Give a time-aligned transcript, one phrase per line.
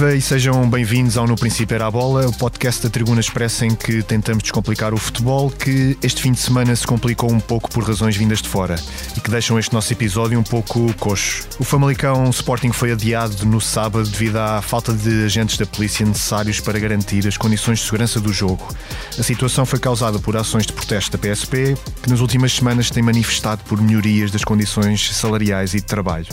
[0.00, 3.66] Viva e sejam bem-vindos ao No Princípio Era a Bola, o podcast da Tribuna Expressa
[3.66, 7.70] em que tentamos descomplicar o futebol que este fim de semana se complicou um pouco
[7.70, 8.76] por razões vindas de fora
[9.14, 11.46] e que deixam este nosso episódio um pouco coxo.
[11.58, 16.60] O Famalicão Sporting foi adiado no sábado devido à falta de agentes da polícia necessários
[16.60, 18.66] para garantir as condições de segurança do jogo.
[19.18, 23.02] A situação foi causada por ações de protesto da PSP, que nas últimas semanas tem
[23.02, 26.26] manifestado por melhorias das condições salariais e de trabalho.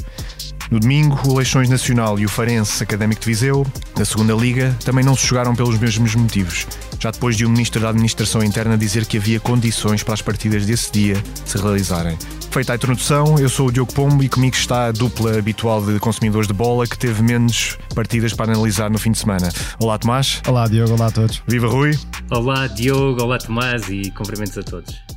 [0.69, 3.65] No domingo, o Leixões Nacional e o Farense Académico de Viseu,
[3.97, 6.67] na segunda Liga, também não se jogaram pelos mesmos motivos,
[6.99, 10.21] já depois de o um Ministro da Administração Interna dizer que havia condições para as
[10.21, 12.17] partidas desse dia se realizarem.
[12.51, 15.99] Feita a introdução, eu sou o Diogo Pombo e comigo está a dupla habitual de
[15.99, 19.49] consumidores de bola que teve menos partidas para analisar no fim de semana.
[19.79, 20.41] Olá Tomás.
[20.47, 21.41] Olá Diogo, olá a todos.
[21.47, 21.97] Viva Rui.
[22.29, 25.16] Olá Diogo, olá Tomás e cumprimentos a todos.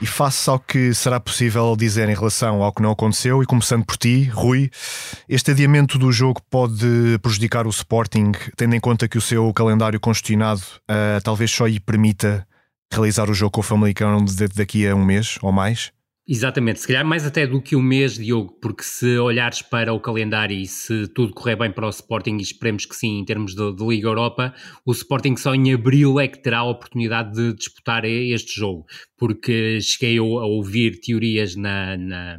[0.00, 3.84] E face ao que será possível dizer em relação ao que não aconteceu, e começando
[3.84, 4.70] por ti, Rui,
[5.26, 9.98] este adiamento do jogo pode prejudicar o Sporting, tendo em conta que o seu calendário
[9.98, 12.46] congestionado uh, talvez só lhe permita
[12.92, 14.22] realizar o jogo com o Famalicão
[14.54, 15.95] daqui a um mês ou mais?
[16.28, 20.00] Exatamente, se calhar mais até do que um mês, Diogo, porque se olhares para o
[20.00, 23.54] calendário e se tudo correr bem para o Sporting, e esperemos que sim, em termos
[23.54, 24.52] de, de, Liga Europa,
[24.84, 29.80] o Sporting só em abril é que terá a oportunidade de disputar este jogo, porque
[29.80, 32.38] cheguei a, ouvir teorias na, na,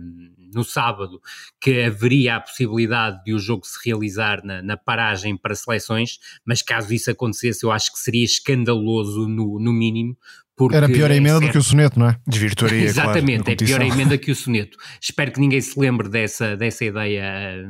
[0.54, 1.22] no sábado
[1.62, 6.62] que haveria a possibilidade de o jogo se realizar na, na, paragem para seleções, mas
[6.62, 10.18] caso isso acontecesse, eu acho que seria escandaloso no, no mínimo,
[10.58, 12.18] porque Era pior a emenda é do que o soneto, não é?
[12.26, 14.76] Desvirtuaria, Exatamente, claro, é pior a emenda que o soneto.
[15.00, 17.64] Espero que ninguém se lembre dessa, dessa ideia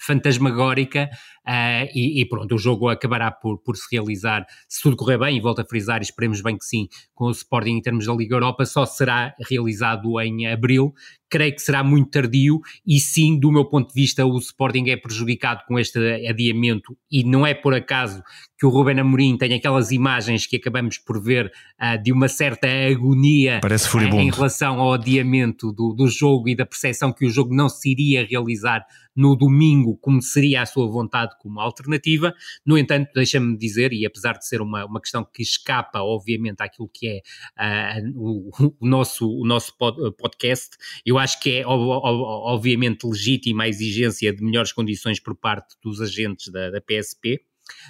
[0.00, 1.08] fantasmagórica
[1.46, 5.36] uh, e, e, pronto, o jogo acabará por, por se realizar, se tudo correr bem,
[5.36, 8.14] e volto a frisar, e esperemos bem que sim, com o Sporting em termos da
[8.14, 10.94] Liga Europa, só será realizado em abril,
[11.30, 14.96] creio que será muito tardio e sim, do meu ponto de vista, o Sporting é
[14.96, 18.22] prejudicado com este adiamento e não é por acaso
[18.58, 22.66] que o Ruben Amorim tem aquelas imagens que acabamos por ver uh, de uma certa
[22.66, 27.54] agonia uh, em relação ao adiamento do, do jogo e da percepção que o jogo
[27.54, 28.84] não se iria realizar
[29.18, 32.32] no domingo, como seria a sua vontade como alternativa.
[32.64, 36.88] No entanto, deixa-me dizer, e apesar de ser uma, uma questão que escapa, obviamente, àquilo
[36.88, 39.76] que é uh, o, o, nosso, o nosso
[40.16, 46.00] podcast, eu acho que é, obviamente, legítima a exigência de melhores condições por parte dos
[46.00, 47.40] agentes da, da PSP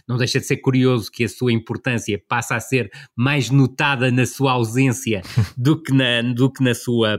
[0.06, 4.27] não deixa de ser curioso que a sua importância passa a ser mais notada na
[4.27, 5.22] sua ausência
[5.56, 7.19] do que na, do que na sua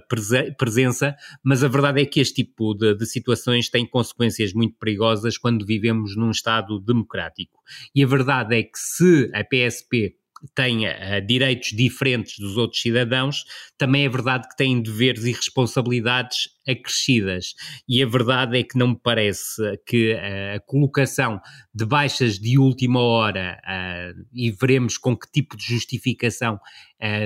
[0.57, 5.37] presença, mas a verdade é que este tipo de, de situações tem consequências muito perigosas
[5.37, 7.59] quando vivemos num Estado democrático.
[7.93, 10.18] E a verdade é que se a PSP
[10.55, 13.43] tenha uh, direitos diferentes dos outros cidadãos,
[13.77, 17.53] também é verdade que têm deveres e responsabilidades acrescidas.
[17.87, 21.39] E a verdade é que não me parece que uh, a colocação
[21.73, 26.59] de baixas de última hora uh, e veremos com que tipo de justificação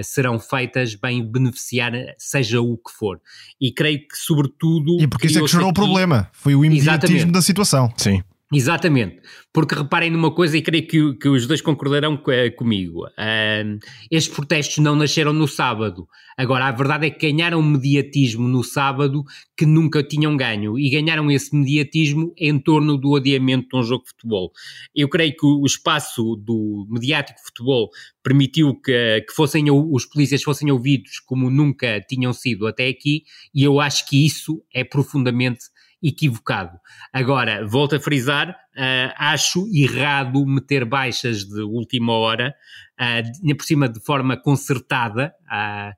[0.04, 3.20] serão feitas, bem beneficiar seja o que for.
[3.60, 5.02] E creio que, sobretudo.
[5.02, 7.34] E porque isso é que gerou o problema, foi o imediatismo Exatamente.
[7.34, 7.92] da situação.
[7.98, 8.22] Sim.
[8.54, 9.20] Exatamente,
[9.52, 13.06] porque reparem numa coisa e creio que, que os dois concordarão eh, comigo.
[13.08, 13.80] Uh,
[14.12, 16.08] estes protestos não nasceram no sábado.
[16.38, 19.24] Agora, a verdade é que ganharam mediatismo no sábado
[19.58, 24.04] que nunca tinham ganho e ganharam esse mediatismo em torno do adiamento de um jogo
[24.04, 24.52] de futebol.
[24.96, 27.90] Eu creio que o espaço do mediático futebol
[28.24, 33.24] permitiu que, que fossem os polícias fossem ouvidos como nunca tinham sido até aqui
[33.54, 35.66] e eu acho que isso é profundamente
[36.04, 36.78] equivocado.
[37.14, 42.54] Agora, volto a frisar, uh, acho errado meter baixas de última hora,
[43.00, 45.94] uh, por cima de forma concertada, uh,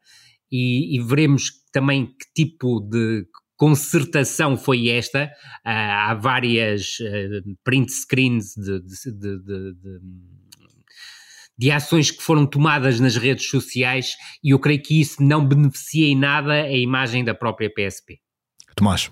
[0.52, 3.26] e, e, veremos também que tipo de
[3.58, 5.30] concertação foi esta.
[5.66, 6.98] Há várias
[7.64, 10.00] print screens de, de, de, de
[11.58, 16.08] de ações que foram tomadas nas redes sociais e eu creio que isso não beneficia
[16.08, 18.20] em nada a imagem da própria PSP.
[18.76, 19.10] Tomás.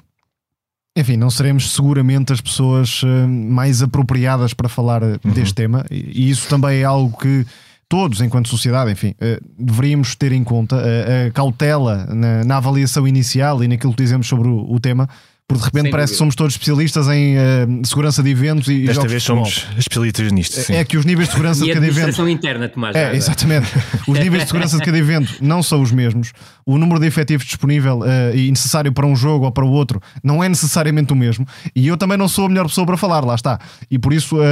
[0.96, 5.32] Enfim, não seremos seguramente as pessoas eh, mais apropriadas para falar eh, uhum.
[5.32, 7.44] deste tema, e isso também é algo que
[7.90, 13.64] todos, enquanto sociedade, enfim, eh, deveríamos ter em conta a cautela na, na avaliação inicial
[13.64, 15.10] e naquilo que dizemos sobre o, o tema,
[15.48, 16.14] porque de repente Sem parece dúvida.
[16.14, 20.32] que somos todos especialistas em uh, segurança de eventos e Desta jogos vez somos especialistas
[20.32, 20.60] nisto.
[20.62, 20.74] sim.
[20.74, 21.98] É que os níveis de segurança E de cada evento.
[22.00, 22.96] administração interna, Tomás.
[22.96, 23.68] É, exatamente.
[24.08, 26.32] Os níveis de segurança de cada evento não são os mesmos.
[26.66, 30.02] O número de efetivos disponível uh, e necessário para um jogo ou para o outro
[30.24, 31.46] não é necessariamente o mesmo.
[31.76, 33.60] E eu também não sou a melhor pessoa para falar, lá está.
[33.92, 34.44] E por isso um,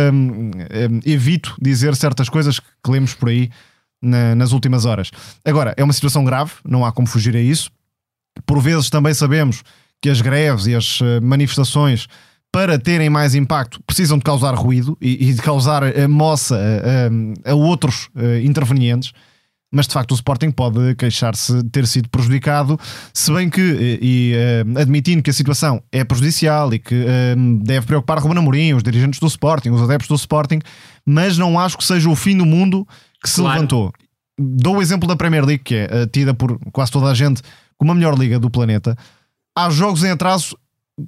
[0.52, 0.52] um,
[1.06, 3.50] evito dizer certas coisas que lemos por aí
[4.02, 5.10] na- nas últimas horas.
[5.46, 7.72] Agora, é uma situação grave, não há como fugir a isso.
[8.46, 9.62] Por vezes também sabemos
[10.02, 12.08] que as greves e as eh, manifestações,
[12.52, 17.10] para terem mais impacto, precisam de causar ruído e, e de causar eh, moça eh,
[17.46, 19.12] eh, a outros eh, intervenientes.
[19.74, 22.78] Mas de facto o Sporting pode queixar-se de ter sido prejudicado,
[23.14, 23.62] se bem que,
[24.02, 28.74] e eh, admitindo que a situação é prejudicial e que eh, deve preocupar Ruben Amorim,
[28.74, 30.60] os dirigentes do Sporting, os adeptos do Sporting,
[31.06, 32.86] mas não acho que seja o fim do mundo
[33.24, 33.54] que se Claro.
[33.54, 33.94] levantou.
[34.38, 37.42] Dou o exemplo da Premier League, que é tida por quase toda a gente
[37.78, 38.98] como a melhor liga do planeta.
[39.56, 40.56] Há jogos em atraso,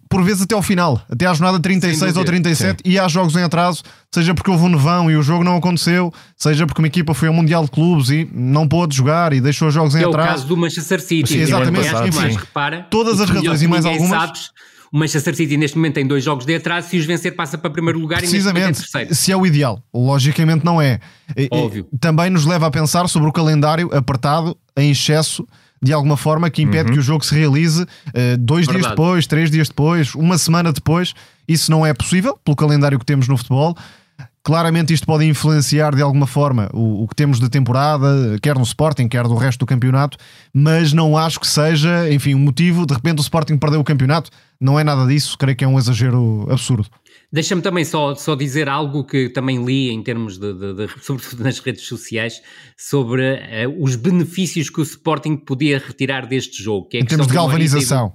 [0.10, 2.26] por vezes até ao final, até à jornada 36 ou dúvida.
[2.26, 5.56] 37, e há jogos em atraso, seja porque houve um nevão e o jogo não
[5.58, 9.40] aconteceu, seja porque uma equipa foi ao Mundial de Clubes e não pôde jogar e
[9.42, 10.30] deixou os jogos em Que é o atraso.
[10.32, 11.34] caso do Manchester City.
[11.34, 11.88] Sim, exatamente.
[11.88, 14.50] Aliás, Enfim, Tomás, repara, todas as e razões e mais algumas- sabes,
[14.92, 16.90] o Manchester City neste momento tem dois jogos de atraso.
[16.90, 19.16] Se os vencer, passa para primeiro lugar e neste momento é Precisamente, terceiro.
[19.16, 21.00] se é o ideal, logicamente não é.
[21.38, 21.88] E- e Óbvio.
[22.00, 25.48] Também nos leva a pensar sobre o calendário apertado em excesso,
[25.84, 28.96] de alguma forma, que impede que o jogo se realize eh, dois dias Verdade.
[28.96, 31.14] depois, três dias depois, uma semana depois.
[31.46, 33.76] Isso não é possível pelo calendário que temos no futebol.
[34.42, 38.64] Claramente isto pode influenciar de alguma forma o, o que temos de temporada, quer no
[38.64, 40.18] Sporting, quer do resto do campeonato,
[40.54, 42.86] mas não acho que seja, enfim, um motivo.
[42.86, 44.30] De repente o Sporting perdeu o campeonato,
[44.60, 46.88] não é nada disso, creio que é um exagero absurdo.
[47.34, 51.44] Deixa-me também só, só dizer algo que também li em termos de, de- de- sobretudo
[51.44, 52.40] nas redes sociais,
[52.78, 56.88] sobre eh, os benefícios que o Sporting podia retirar deste jogo.
[56.88, 58.14] Que é Em termos de galvanização.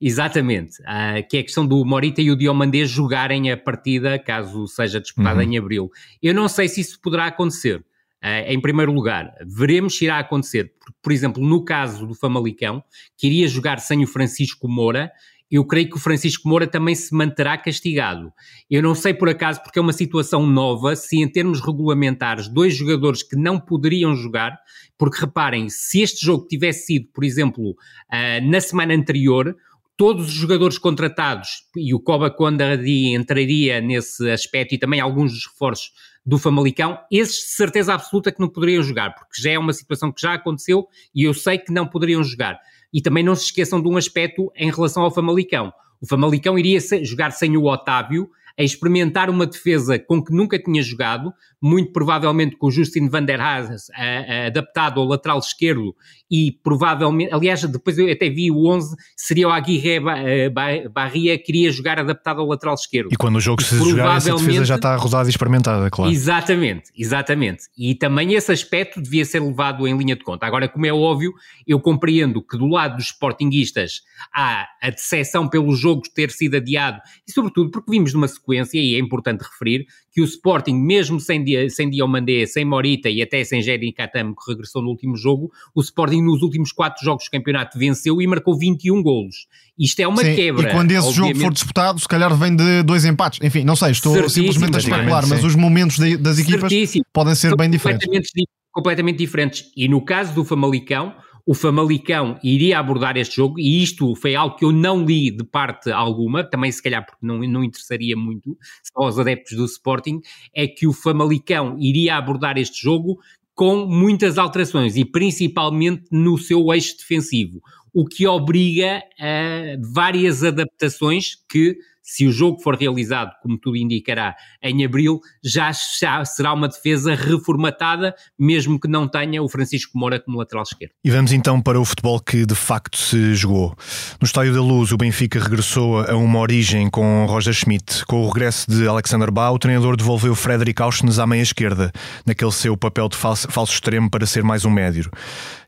[0.00, 4.66] Exatamente, ah, que é a questão do Morita e o Diomandé jogarem a partida caso
[4.66, 5.52] seja disputada Uhum.
[5.52, 5.90] em abril.
[6.22, 7.82] Eu não sei se isso poderá acontecer.
[8.20, 10.72] Ah, em primeiro lugar, veremos se irá acontecer.
[10.78, 12.82] Por, por exemplo, no caso do Famalicão,
[13.16, 15.10] que iria jogar sem o Francisco Moura,
[15.50, 18.32] eu creio que o Francisco Moura também se manterá castigado.
[18.70, 22.74] Eu não sei por acaso, porque é uma situação nova, se em termos regulamentares, dois
[22.74, 24.58] jogadores que não poderiam jogar,
[24.98, 27.76] porque reparem, se este jogo tivesse sido, por exemplo,
[28.10, 29.56] ah, na semana anterior,
[29.96, 35.46] todos os jogadores contratados, e o Coba Condadi entraria nesse aspecto, e também alguns dos
[35.46, 35.92] reforços
[36.24, 40.10] do Famalicão, esses de certeza absoluta que não poderiam jogar, porque já é uma situação
[40.10, 42.58] que já aconteceu e eu sei que não poderiam jogar.
[42.92, 45.72] E também não se esqueçam de um aspecto em relação ao Famalicão.
[46.00, 50.82] O Famalicão iria jogar sem o Otávio, a experimentar uma defesa com que nunca tinha
[50.82, 55.94] jogado, muito provavelmente com o Justin van der Haas a- a- adaptado ao lateral esquerdo
[56.30, 61.38] e provavelmente, aliás, depois eu até vi o 11, seria o Aguirre eh, Ba- Barria
[61.38, 63.08] que iria jogar adaptado ao lateral esquerdo.
[63.12, 66.10] E quando o jogo E se jogar, essa defesa já está rodada e experimentada, claro.
[66.10, 67.64] Exatamente, exatamente.
[67.76, 70.46] E também esse aspecto devia ser levado em linha de conta.
[70.46, 71.32] Agora, como é óbvio,
[71.66, 74.02] eu compreendo que do lado dos sportinguistas
[74.34, 78.94] há a decepção pelo jogo ter sido adiado e, sobretudo, porque vimos numa sequência, e
[78.94, 83.42] é importante referir, que o Sporting, mesmo sem, Dia- sem Diomandé, sem Morita e até
[83.44, 87.30] sem Jerry Katamo, que regressou no último jogo, o Sporting nos últimos quatro jogos do
[87.30, 89.46] campeonato venceu e marcou 21 golos.
[89.78, 90.70] Isto é uma Sim, quebra.
[90.70, 91.42] E quando esse jogo obviamente.
[91.42, 93.40] for disputado, se calhar vem de dois empates.
[93.42, 95.30] Enfim, não sei, estou Certíssimo, simplesmente a especular, sim.
[95.30, 97.04] mas os momentos de- das equipas Certíssimo.
[97.12, 98.04] podem ser São bem diferentes.
[98.06, 99.64] completamente, di- completamente diferentes.
[99.76, 101.14] E no caso do Famalicão,
[101.46, 105.44] o Famalicão iria abordar este jogo, e isto foi algo que eu não li de
[105.44, 108.58] parte alguma, também se calhar porque não, não interessaria muito
[108.92, 110.20] aos adeptos do Sporting,
[110.52, 113.20] é que o Famalicão iria abordar este jogo
[113.54, 117.62] com muitas alterações e principalmente no seu eixo defensivo,
[117.94, 124.36] o que obriga a várias adaptações que, se o jogo for realizado, como tudo indicará,
[124.62, 130.20] em abril, já, já será uma defesa reformatada, mesmo que não tenha o Francisco Moura
[130.20, 130.92] como lateral esquerdo.
[131.04, 133.76] E vamos então para o futebol que de facto se jogou.
[134.20, 138.06] No Estádio da Luz, o Benfica regressou a uma origem com Roger Schmidt.
[138.06, 141.90] Com o regresso de Alexander Bau, o treinador devolveu Frederic Auschnes à meia esquerda,
[142.24, 145.10] naquele seu papel de falso, falso extremo para ser mais um médio.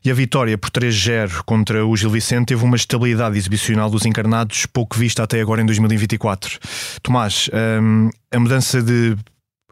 [0.03, 4.65] E a vitória por 3-0 contra o Gil Vicente teve uma estabilidade exibicional dos encarnados
[4.65, 6.57] pouco vista até agora em 2024.
[7.03, 7.49] Tomás,
[7.81, 9.17] hum, a mudança de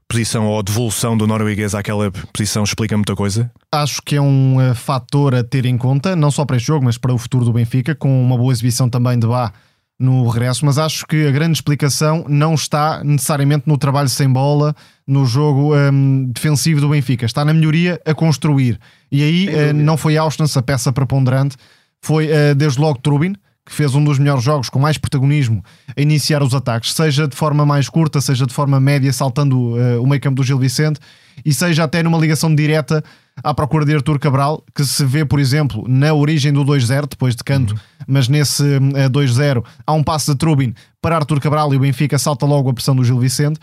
[0.07, 3.51] posição ou devolução do norueguês àquela posição explica muita coisa?
[3.71, 6.85] Acho que é um eh, fator a ter em conta, não só para este jogo,
[6.85, 9.51] mas para o futuro do Benfica, com uma boa exibição também de Bá
[9.99, 10.65] no regresso.
[10.65, 15.75] Mas acho que a grande explicação não está necessariamente no trabalho sem bola, no jogo
[15.75, 18.79] ehm, defensivo do Benfica, está na melhoria a construir.
[19.11, 21.55] E aí eh, não foi Auschwitz a peça preponderante,
[22.01, 23.35] foi eh, desde logo Trubin,
[23.67, 25.63] que fez um dos melhores jogos com mais protagonismo
[25.95, 30.01] a iniciar os ataques, seja de forma mais curta, seja de forma média, saltando uh,
[30.01, 30.99] o meio campo do Gil Vicente,
[31.45, 33.03] e seja até numa ligação direta
[33.43, 37.35] à procura de Artur Cabral, que se vê, por exemplo, na origem do 2-0, depois
[37.35, 37.79] de canto, uhum.
[38.07, 41.79] mas nesse uh, eh, 2-0 há um passo de Trubin para Artur Cabral e o
[41.81, 43.59] Benfica salta logo a pressão do Gil Vicente.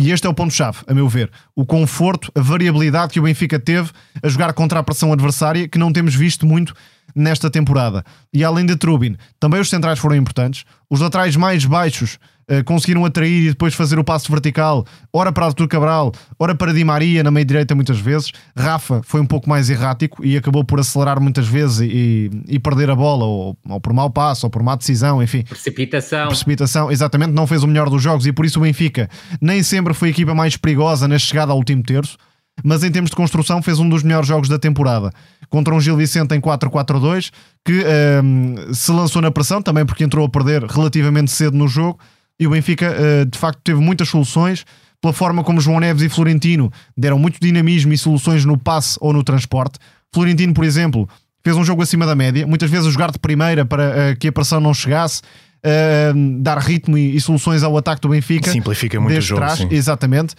[0.00, 1.28] E este é o ponto-chave, a meu ver.
[1.56, 3.90] O conforto, a variabilidade que o Benfica teve
[4.22, 6.72] a jogar contra a pressão adversária, que não temos visto muito
[7.16, 8.04] nesta temporada.
[8.32, 10.64] E além de Trubin, também os centrais foram importantes.
[10.88, 12.16] Os laterais mais baixos
[12.64, 16.84] conseguiram atrair e depois fazer o passo vertical, ora para Artur Cabral, ora para Di
[16.84, 18.32] Maria na meia-direita muitas vezes.
[18.56, 22.90] Rafa foi um pouco mais errático e acabou por acelerar muitas vezes e, e perder
[22.90, 25.42] a bola, ou, ou, por mau passo, ou por má decisão, enfim.
[25.42, 26.28] Precipitação.
[26.28, 29.08] Precipitação, exatamente, não fez o melhor dos jogos e por isso o Benfica
[29.40, 32.16] nem sempre foi a equipa mais perigosa na chegada ao último terço
[32.64, 35.12] mas em termos de construção fez um dos melhores jogos da temporada.
[35.48, 37.30] Contra um Gil Vicente em 4-4-2,
[37.64, 41.68] que um, ehm, se lançou na pressão, também porque entrou a perder relativamente cedo no
[41.68, 41.98] jogo,
[42.38, 44.64] e o Benfica uh, de facto teve muitas soluções,
[45.00, 49.12] pela forma como João Neves e Florentino deram muito dinamismo e soluções no passe ou
[49.12, 49.78] no transporte.
[50.12, 51.08] Florentino, por exemplo,
[51.44, 54.28] fez um jogo acima da média, muitas vezes a jogar de primeira para uh, que
[54.28, 55.22] a pressão não chegasse,
[55.64, 58.50] uh, dar ritmo e, soluções ao ataque do Benfica.
[58.50, 59.40] Simplifica muito o jogo.
[59.40, 60.34] Trás, exatamente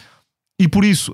[0.62, 1.14] e por isso,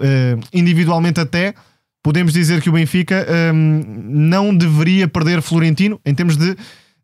[0.51, 1.54] individualmente até,
[2.01, 6.58] podemos dizer que o Benfica não deveria perder Florentino em termos de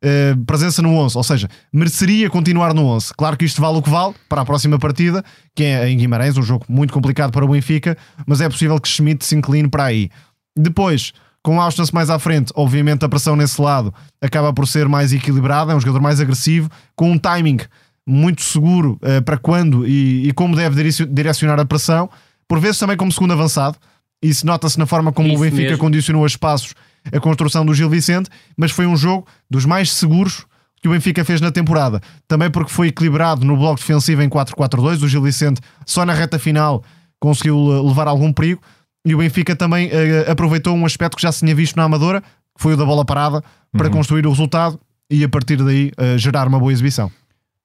[0.03, 3.13] uh, presença no 11, ou seja, mereceria continuar no 11.
[3.15, 5.23] Claro que isto vale o que vale para a próxima partida,
[5.55, 8.87] que é em Guimarães, um jogo muito complicado para o Benfica, mas é possível que
[8.87, 10.09] Schmidt se incline para aí.
[10.57, 15.13] Depois, com Austin mais à frente, obviamente a pressão nesse lado acaba por ser mais
[15.13, 17.59] equilibrada, é um jogador mais agressivo, com um timing
[18.07, 22.09] muito seguro uh, para quando e, e como deve direcionar a pressão
[22.51, 23.77] por vezes também como segundo avançado.
[24.21, 25.77] Isso nota-se na forma como Isso o Benfica mesmo.
[25.77, 26.75] condicionou a espaços
[27.11, 30.45] a construção do Gil Vicente, mas foi um jogo dos mais seguros
[30.81, 32.01] que o Benfica fez na temporada.
[32.27, 35.03] Também porque foi equilibrado no bloco defensivo em 4-4-2.
[35.03, 36.83] O Gil Vicente só na reta final
[37.19, 38.61] conseguiu levar algum perigo.
[39.05, 42.21] E o Benfica também uh, aproveitou um aspecto que já se tinha visto na Amadora,
[42.21, 43.93] que foi o da bola parada, para uhum.
[43.93, 44.79] construir o resultado
[45.09, 47.11] e a partir daí uh, gerar uma boa exibição.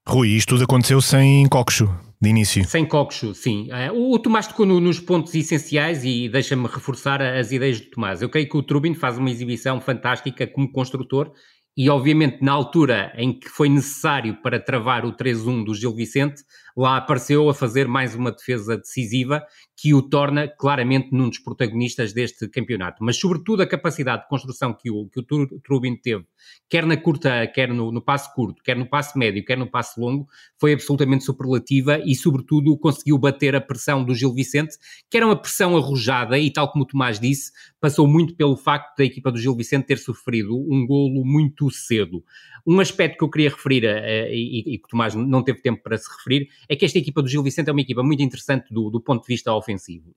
[0.08, 2.64] Rui, isto tudo aconteceu sem Coxo de início.
[2.64, 3.68] Sem Coxo, sim.
[3.70, 8.22] Uh, o, Tomás tocou no, nos pontos essenciais e deixa-me reforçar as ideias de Tomás.
[8.22, 11.32] Eu creio que o Trubin faz uma exibição fantástica como construtor
[11.76, 16.42] e, obviamente, na altura em que foi necessário para travar o 3-1 do Gil Vicente,
[16.74, 19.44] lá apareceu a fazer mais uma defesa decisiva
[19.76, 23.04] que o torna claramente num dos protagonistas deste campeonato.
[23.04, 26.24] Mas, sobretudo, a capacidade de construção que o, que o Trubin teve,
[26.66, 30.00] quer na curta, quer no, no passo curto, quer no passo médio, quer no passo
[30.00, 30.26] longo,
[30.58, 34.78] foi absolutamente superlativa e, sobretudo, conseguiu bater a pressão do Gil Vicente,
[35.10, 38.96] que era uma pressão arrojada e, tal como o Tomás disse, passou muito pelo facto
[38.96, 42.24] da equipa do Gil Vicente ter sofrido um golo muito cedo.
[42.66, 45.82] Um aspecto que eu queria referir, uh, e, e, que o Tomás não teve tempo
[45.82, 48.72] para se referir, é que esta equipa do Gil Vicente é uma equipa muito interessante
[48.72, 49.65] do, do ponto de vista ofensivo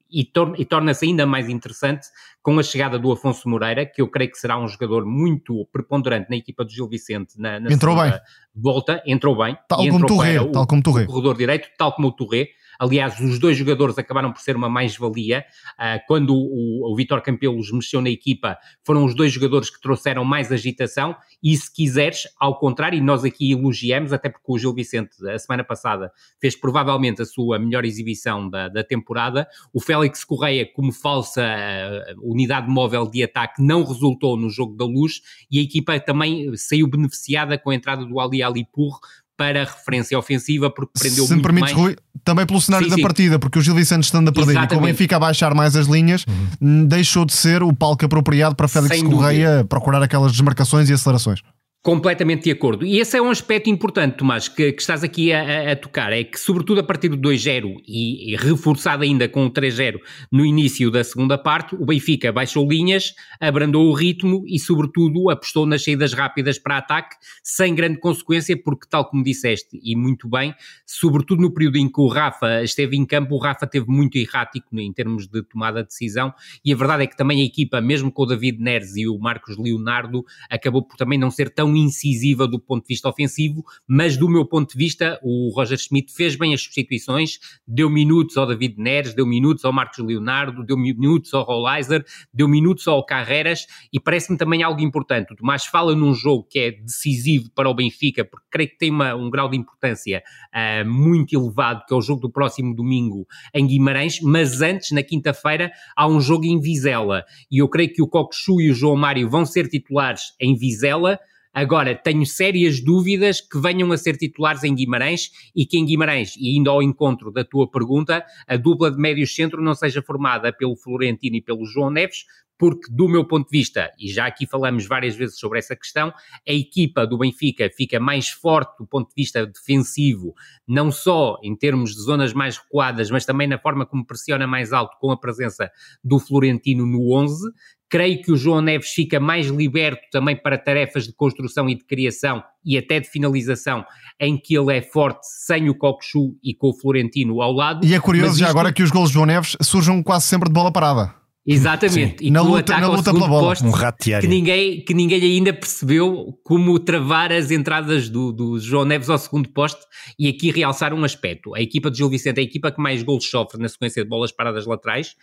[0.09, 2.07] e, tor e torna-se ainda mais interessante
[2.41, 6.29] com a chegada do Afonso Moreira, que eu creio que será um jogador muito preponderante
[6.29, 8.13] na equipa do Gil Vicente na, na entrou bem.
[8.55, 9.57] volta, entrou bem.
[9.67, 11.05] Tal como Touré, tal como Touré.
[11.05, 12.49] corredor direito, tal como o Touré.
[12.79, 15.43] Aliás, os dois jogadores acabaram por ser uma mais-valia.
[15.77, 20.23] Uh, quando o, o Vitor Campelos mexeu na equipa, foram os dois jogadores que trouxeram
[20.23, 21.13] mais agitação.
[21.43, 25.37] E se quiseres, ao contrário, e nós aqui elogiamos, até porque o Gil Vicente, a
[25.37, 26.09] semana passada,
[26.39, 29.45] fez provavelmente a sua melhor exibição da, da temporada.
[29.73, 34.85] O Félix Correia, como falsa uh, unidade móvel de ataque, não resultou no jogo da
[34.85, 35.21] luz
[35.51, 38.99] e a equipa também saiu beneficiada com a entrada do Ali Alipur
[39.39, 41.85] para referência ofensiva, porque prendeu Se muito me permites, mais...
[41.85, 43.01] Rui, também pelo cenário sim, da sim.
[43.01, 44.73] partida, porque o Gil Vicente estando a perder Exatamente.
[44.73, 46.25] e com o Benfica a baixar mais as linhas,
[46.59, 46.85] uhum.
[46.85, 49.65] deixou de ser o palco apropriado para Félix Sem Correia dúvida.
[49.65, 51.39] procurar aquelas desmarcações e acelerações.
[51.81, 52.85] Completamente de acordo.
[52.85, 56.25] E esse é um aspecto importante, Tomás, que, que estás aqui a, a, tocar, é
[56.25, 59.97] que sobretudo a partir do 2-0 e, e, reforçado ainda com o 3-0
[60.29, 65.65] no início da segunda parte, o Benfica baixou linhas, abrandou o ritmo e sobretudo apostou
[65.65, 70.53] nas saídas rápidas para ataque, sem grande consequência, porque tal como disseste, e muito bem,
[70.85, 74.77] sobretudo no período em que o Rafa esteve em campo, o Rafa teve muito errático
[74.77, 76.33] em termos de tomada de decisão
[76.63, 79.17] e a verdade é que também a equipa, mesmo com o David Neres e o
[79.17, 83.63] Marcos Leonardo, acabou por também não ser tão tão incisiva do ponto de vista ofensivo,
[83.87, 88.35] mas do meu ponto de vista, o Roger Schmidt fez bem as substituições, deu minutos
[88.37, 93.05] ao David Neres, deu minutos ao Marcos Leonardo, deu minutos ao Rollizer, deu minutos ao
[93.05, 95.33] Carreras e parece-me também algo importante.
[95.33, 98.89] O Tomás fala num jogo que é decisivo para o Benfica, porque creio que tem
[98.89, 100.23] uma, um grau de importância
[100.53, 105.03] uh, muito elevado, que é o jogo do próximo domingo em Guimarães, mas antes, na
[105.03, 108.95] quinta-feira, há um jogo em Vizela e eu creio que o Coxu e o João
[108.95, 111.19] Mário vão ser titulares em Vizela
[111.53, 116.35] Agora, tenho sérias dúvidas que venham a ser titulares em Guimarães e que em Guimarães,
[116.37, 120.53] e indo ao encontro da tua pergunta, a dupla de médios centro não seja formada
[120.53, 122.25] pelo Florentino e pelo João Neves,
[122.59, 126.13] porque, do meu ponto de vista, e já aqui falamos várias vezes sobre essa questão,
[126.47, 130.35] a equipa do Benfica fica mais forte do ponto de vista defensivo,
[130.67, 134.73] não só em termos de zonas mais recuadas, mas também na forma como pressiona mais
[134.73, 135.71] alto com a presença
[136.03, 137.49] do Florentino no 11.
[137.89, 141.83] Creio que o João Neves fica mais liberto também para tarefas de construção e de
[141.85, 143.83] criação e até de finalização,
[144.19, 147.85] em que ele é forte sem o Cockchu e com o Florentino ao lado.
[147.85, 150.53] E é curioso já agora que os gols de João Neves surjam quase sempre de
[150.53, 151.19] bola parada.
[151.51, 152.19] Exatamente.
[152.19, 152.27] Sim.
[152.27, 153.55] E na luta, na luta pela bola.
[153.63, 158.85] um rato que ninguém, que ninguém ainda percebeu como travar as entradas do, do João
[158.85, 159.81] Neves ao segundo poste
[160.19, 161.55] e aqui realçar um aspecto.
[161.55, 164.09] A equipa de Gil Vicente é a equipa que mais gols sofre na sequência de
[164.09, 165.15] bolas paradas laterais.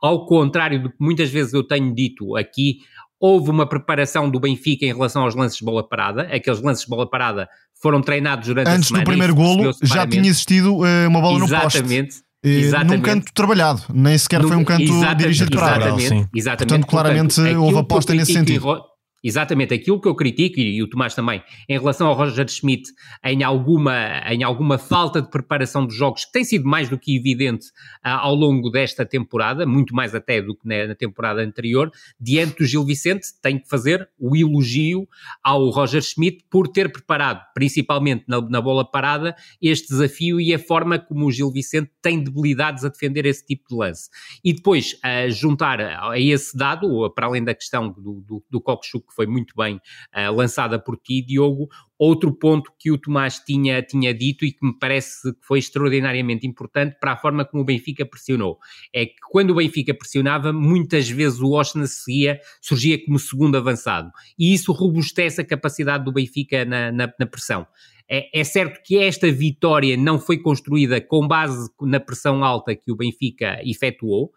[0.00, 2.78] Ao contrário do que muitas vezes eu tenho dito aqui,
[3.20, 6.22] houve uma preparação do Benfica em relação aos lances de bola parada.
[6.22, 7.48] Aqueles lances de bola parada
[7.80, 9.02] foram treinados durante Antes a semana.
[9.02, 11.56] Antes do primeiro golo já tinha existido uh, uma bola Exatamente.
[11.56, 11.78] no poste.
[11.78, 12.24] Exatamente.
[12.44, 12.96] Exatamente.
[12.96, 14.84] num canto trabalhado, nem sequer no, foi um canto
[15.16, 16.68] dirigido para a Exatamente, exatamente.
[16.68, 18.84] Portanto, claramente Portanto, houve aposta nesse sentido.
[19.24, 22.92] Exatamente, aquilo que eu critico, e, o Tomás também, em relação ao Roger Schmidt,
[23.24, 27.16] em alguma, em alguma falta de preparação dos jogos, que tem sido mais do que
[27.16, 27.68] evidente
[28.04, 31.90] uh, ao longo desta temporada, muito mais até do que na, na, temporada anterior,
[32.20, 35.08] diante do Gil Vicente, tenho que fazer o elogio
[35.42, 40.58] ao Roger Schmidt por ter preparado, principalmente na, na bola parada, este desafio e a
[40.58, 44.10] forma como o Gil Vicente tem debilidades a defender esse tipo de lance.
[44.44, 49.13] E depois, uh, juntar a esse dado, para além da questão do, do, do que
[49.14, 51.68] foi muito bem uh, lançada por ti, Diogo.
[51.98, 56.46] Outro ponto que o Tomás tinha, tinha dito e que me parece que foi extraordinariamente
[56.46, 58.58] importante para a forma como o Benfica pressionou
[58.92, 64.10] é que quando o Benfica pressionava, muitas vezes o Osna seguia, surgia como segundo avançado
[64.38, 67.66] e isso robustece a capacidade do Benfica na, na, na pressão.
[68.08, 72.92] É, é, certo que esta vitória não foi construída com base na pressão alta que
[72.92, 74.30] o Benfica efetuou,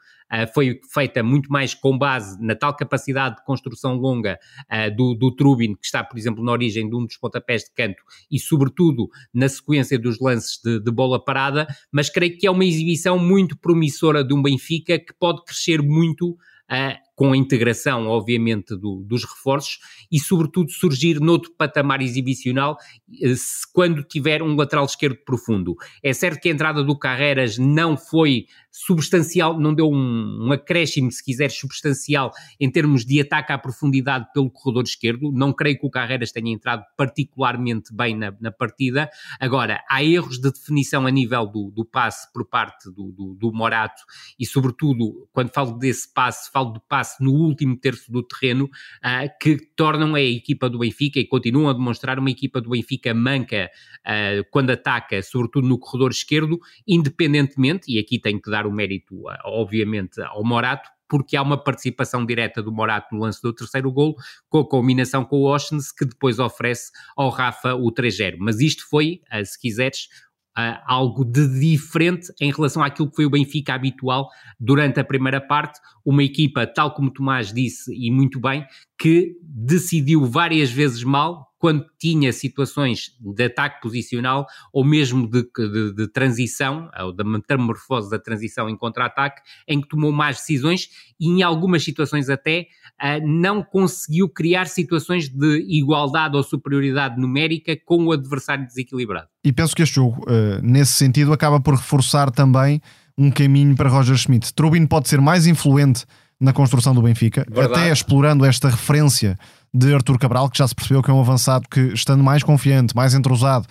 [0.53, 4.37] foi feita muito mais com base na tal capacidade de construção longa
[4.71, 7.71] uh, do, do Trubin, que está, por exemplo, na origem de um dos pontapés de
[7.73, 12.51] canto e, sobretudo, na sequência dos lances de, de bola parada, mas creio que é
[12.51, 18.05] uma exibição muito promissora de um Benfica que pode crescer muito uh, com a integração,
[18.05, 19.79] obviamente, do, dos reforços
[20.11, 22.77] e, sobretudo, surgir noutro patamar exibicional
[23.09, 23.35] uh,
[23.73, 25.75] quando tiver um lateral esquerdo profundo.
[26.03, 31.11] É certo que a entrada do Carreras não foi substancial, não deu um, um acréscimo,
[31.11, 35.31] se quiser, substancial em termos de ataque à profundidade pelo corredor esquerdo.
[35.31, 39.09] Não creio que o Carreras tenha entrado particularmente bem na, na partida.
[39.39, 43.51] Agora, há erros de definição a nível do, do passe por parte do, do, do
[43.51, 44.03] Morato
[44.39, 49.29] e, sobretudo, quando falo desse passe, falo do passe no último terço do terreno, uh,
[49.41, 53.69] que tornam a equipa do Benfica e continuam a demonstrar uma equipa do Benfica manca
[53.99, 59.15] uh, quando ataca, sobretudo no corredor esquerdo, independentemente, e aqui tenho que dar o mérito,
[59.15, 63.89] uh, obviamente, ao Morato, porque há uma participação direta do Morato no lance do terceiro
[63.91, 64.15] gol,
[64.49, 68.35] com a combinação com o Oshens, que depois oferece ao Rafa o 3-0.
[68.39, 70.09] Mas isto foi, se quiseres,
[70.57, 75.39] uh, algo de diferente em relação àquilo que foi o Benfica habitual durante a primeira
[75.39, 75.79] parte.
[76.05, 78.65] Uma equipa, tal como Tomás disse e muito bem,
[78.97, 85.93] que decidiu várias vezes mal quando tinha situações de ataque posicional ou mesmo de, de,
[85.93, 90.87] de transição, ou da metamorfose da transição em contra-ataque, em que tomou más decisões
[91.19, 92.67] e em algumas situações até
[93.03, 99.27] uh, não conseguiu criar situações de igualdade ou superioridade numérica com o adversário desequilibrado.
[99.43, 102.81] E penso que este jogo, uh, nesse sentido, acaba por reforçar também
[103.17, 104.53] um caminho para Roger Schmidt.
[104.53, 106.05] Trubin pode ser mais influente
[106.39, 107.73] na construção do Benfica, Verdade.
[107.73, 109.37] até explorando esta referência
[109.73, 112.95] de Artur Cabral, que já se percebeu que é um avançado que, estando mais confiante,
[112.95, 113.67] mais entrosado,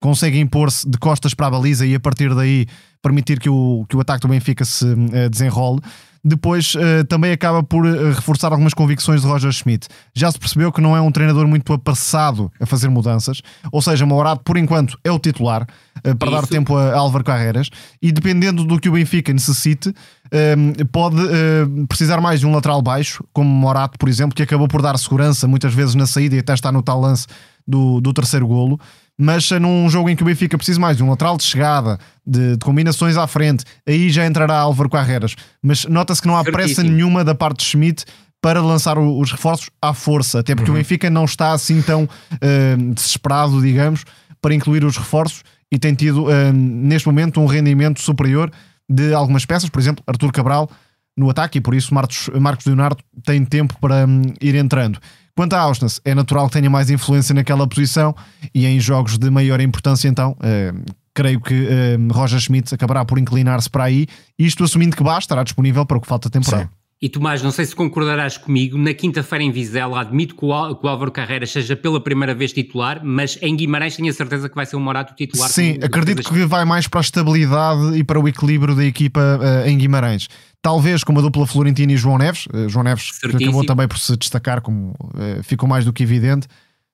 [0.00, 2.66] consegue impor-se de costas para a baliza e a partir daí
[3.02, 5.80] permitir que o, que o ataque do Benfica se uh, desenrole.
[6.24, 9.88] Depois uh, também acaba por uh, reforçar algumas convicções de Roger Schmidt.
[10.14, 14.04] Já se percebeu que não é um treinador muito apressado a fazer mudanças, ou seja,
[14.04, 15.66] Mourado por enquanto é o titular
[16.18, 16.40] para Isso.
[16.40, 17.70] dar tempo a Álvaro Carreiras
[18.02, 19.92] e dependendo do que o Benfica necessite,
[20.92, 21.16] pode
[21.88, 25.46] precisar mais de um lateral baixo, como Morato, por exemplo, que acabou por dar segurança
[25.46, 27.26] muitas vezes na saída e até está no tal lance
[27.66, 28.78] do, do terceiro golo
[29.20, 32.52] mas num jogo em que o Benfica precisa mais de um lateral de chegada, de,
[32.52, 35.34] de combinações à frente, aí já entrará Álvaro Carreras.
[35.60, 38.04] Mas nota-se que não há pressa nenhuma da parte de Schmidt
[38.40, 40.76] para lançar os reforços à força, até porque uhum.
[40.76, 44.04] o Benfica não está assim tão uh, desesperado, digamos,
[44.40, 48.52] para incluir os reforços e tem tido uh, neste momento um rendimento superior
[48.88, 50.70] de algumas peças, por exemplo, Artur Cabral
[51.16, 55.00] no ataque e por isso Marcos, Marcos Leonardo tem tempo para um, ir entrando.
[55.36, 58.14] Quanto a Auschwitz, é natural que tenha mais influência naquela posição
[58.54, 60.72] e em jogos de maior importância, então, eh,
[61.14, 65.44] creio que eh, Roger Schmidt acabará por inclinar-se para aí, isto assumindo que Bá estará
[65.44, 66.64] disponível para o que falta temporada.
[66.64, 66.70] Sim.
[67.00, 71.12] E Tomás, não sei se concordarás comigo, na quinta-feira em Vizela admito que o, Álvaro
[71.12, 74.74] Carreira seja pela primeira vez titular, mas em Guimarães tenho a certeza que vai ser
[74.74, 75.48] o Morato titular.
[75.48, 79.68] Sim, acredito que vai mais para a estabilidade e para o equilíbrio da equipa uh,
[79.68, 80.26] em Guimarães.
[80.60, 83.38] Talvez com uma dupla Florentino e João Neves, uh, João Neves Certíssimo.
[83.38, 86.48] que acabou também por se destacar, como uh, ficou mais do que evidente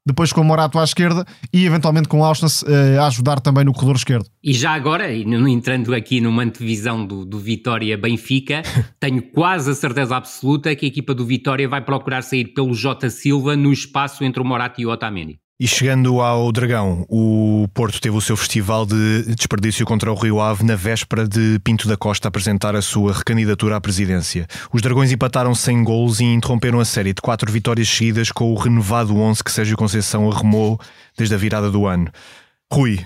[0.07, 3.65] depois com o Morato à esquerda e eventualmente com o Austin uh, a ajudar também
[3.65, 4.27] no corredor esquerdo.
[4.43, 8.63] E já agora, entrando aqui numa antevisão do, do Vitória Benfica,
[9.01, 13.09] tenho quase a certeza absoluta que a equipa do Vitória vai procurar sair pelo Jota
[13.09, 15.39] Silva no espaço entre o Morato e o Otamendi.
[15.61, 20.41] E chegando ao Dragão, o Porto teve o seu festival de desperdício contra o Rio
[20.41, 24.49] Ave na véspera de Pinto da Costa apresentar a sua recandidatura à presidência.
[24.73, 28.57] Os Dragões empataram sem gols e interromperam a série de quatro vitórias seguidas com o
[28.57, 30.77] renovado 11 que Sérgio Conceição arrumou
[31.17, 32.11] desde a virada do ano.
[32.73, 32.99] Rui,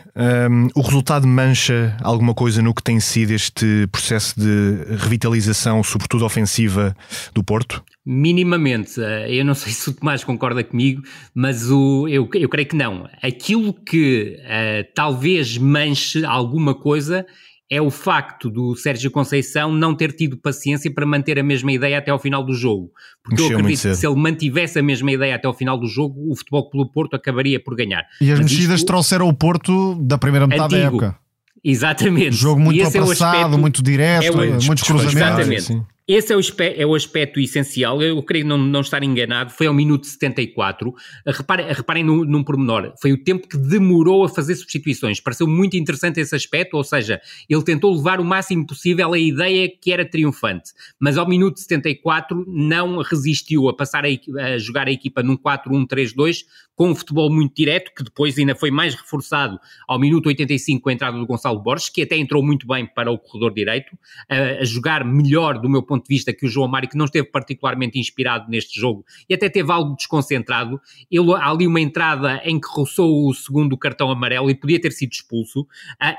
[0.50, 6.24] um, o resultado mancha alguma coisa no que tem sido este processo de revitalização, sobretudo
[6.24, 6.96] ofensiva,
[7.34, 7.84] do Porto?
[8.10, 8.98] Minimamente.
[9.02, 11.02] Eh, eu não sei se o Tomás concorda comigo,
[11.34, 13.06] mas o, eu, eu creio que não.
[13.22, 17.26] Aquilo que uh, talvez manche alguma coisa
[17.70, 21.98] é o facto do Sérgio Conceição não ter tido paciência para manter a mesma ideia
[21.98, 22.90] até ao final do jogo.
[23.22, 25.86] Porque Mexeu eu acredito que se ele mantivesse a mesma ideia até ao final do
[25.86, 28.06] jogo, o Futebol pelo Porto acabaria por ganhar.
[28.22, 28.86] E as Mas mexidas isto...
[28.86, 30.98] trouxeram o Porto da primeira metade Antigo.
[30.98, 31.20] da época.
[31.62, 32.36] Exatamente.
[32.36, 35.46] Jogo muito apressado, é aspecto, muito direto, é muitos cruzamentos.
[35.46, 35.97] Exatamente.
[36.08, 36.40] Esse é o,
[36.74, 40.94] é o aspecto essencial, eu creio não, não estar enganado, foi ao minuto 74.
[41.26, 45.20] Reparem, reparem num, num pormenor, foi o tempo que demorou a fazer substituições.
[45.20, 49.68] Pareceu muito interessante esse aspecto, ou seja, ele tentou levar o máximo possível a ideia
[49.68, 54.90] que era triunfante, mas ao minuto 74 não resistiu a passar a, a jogar a
[54.90, 56.46] equipa num 4-1-3-2
[56.78, 60.90] com um futebol muito direto, que depois ainda foi mais reforçado ao minuto 85 com
[60.90, 64.60] a entrada do Gonçalo Borges, que até entrou muito bem para o corredor direito, a,
[64.60, 67.26] a jogar melhor do meu ponto de vista que o João Mário, que não esteve
[67.26, 72.60] particularmente inspirado neste jogo e até teve algo desconcentrado, ele, há ali uma entrada em
[72.60, 75.66] que roçou o segundo cartão amarelo e podia ter sido expulso,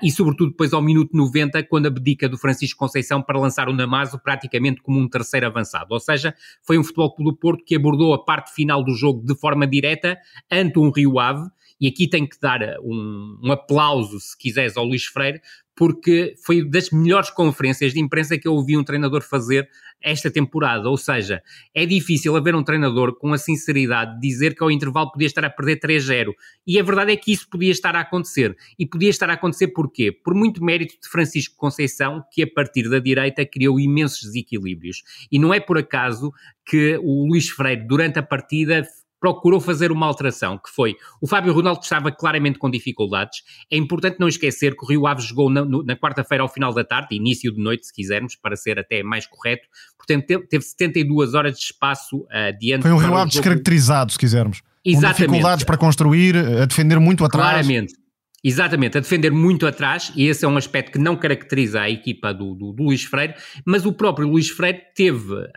[0.03, 4.19] e sobretudo depois ao minuto 90, quando abdica do Francisco Conceição para lançar o Namazo
[4.19, 5.93] praticamente como um terceiro avançado.
[5.93, 9.39] Ou seja, foi um futebol do Porto que abordou a parte final do jogo de
[9.39, 10.19] forma direta
[10.51, 14.83] ante um Rio Ave, e aqui tenho que dar um, um aplauso, se quiseres, ao
[14.83, 15.41] Luís Freire,
[15.79, 19.69] porque foi das melhores conferências de imprensa que eu ouvi um treinador fazer
[20.01, 20.89] esta temporada.
[20.89, 21.41] Ou seja,
[21.73, 25.45] é difícil haver um treinador com a sinceridade de dizer que ao intervalo podia estar
[25.45, 26.33] a perder 3-0.
[26.67, 28.57] E a verdade é que isso podia estar a acontecer.
[28.77, 30.11] E podia estar a acontecer porquê?
[30.11, 35.01] Por muito mérito de Francisco Conceição, que a partir da direita criou imensos desequilíbrios.
[35.31, 36.33] E não é por acaso
[36.65, 38.85] que o Luís Freire, durante a partida,
[39.19, 43.39] procurou fazer uma alteração, que foi o Fábio Ronaldo estava claramente com dificuldades.
[43.71, 46.83] É importante não esquecer que o Rio Ave jogou na, na quarta-feira ao final da
[46.83, 49.67] tarde, início de noite, se quisermos, para ser até mais correto.
[49.97, 54.17] Portanto, teve, teve 72 horas de espaço uh, diante Foi um Rio Ave descaracterizado, se
[54.17, 54.61] quisermos.
[54.83, 55.17] Exatamente.
[55.17, 57.65] Com dificuldades para construir, a defender muito atrás.
[57.65, 57.93] Claramente.
[58.41, 62.33] Exatamente, a defender muito atrás, e esse é um aspecto que não caracteriza a equipa
[62.33, 63.33] do, do, do Luís Freire,
[63.65, 65.49] mas o próprio Luís Freire teve uh,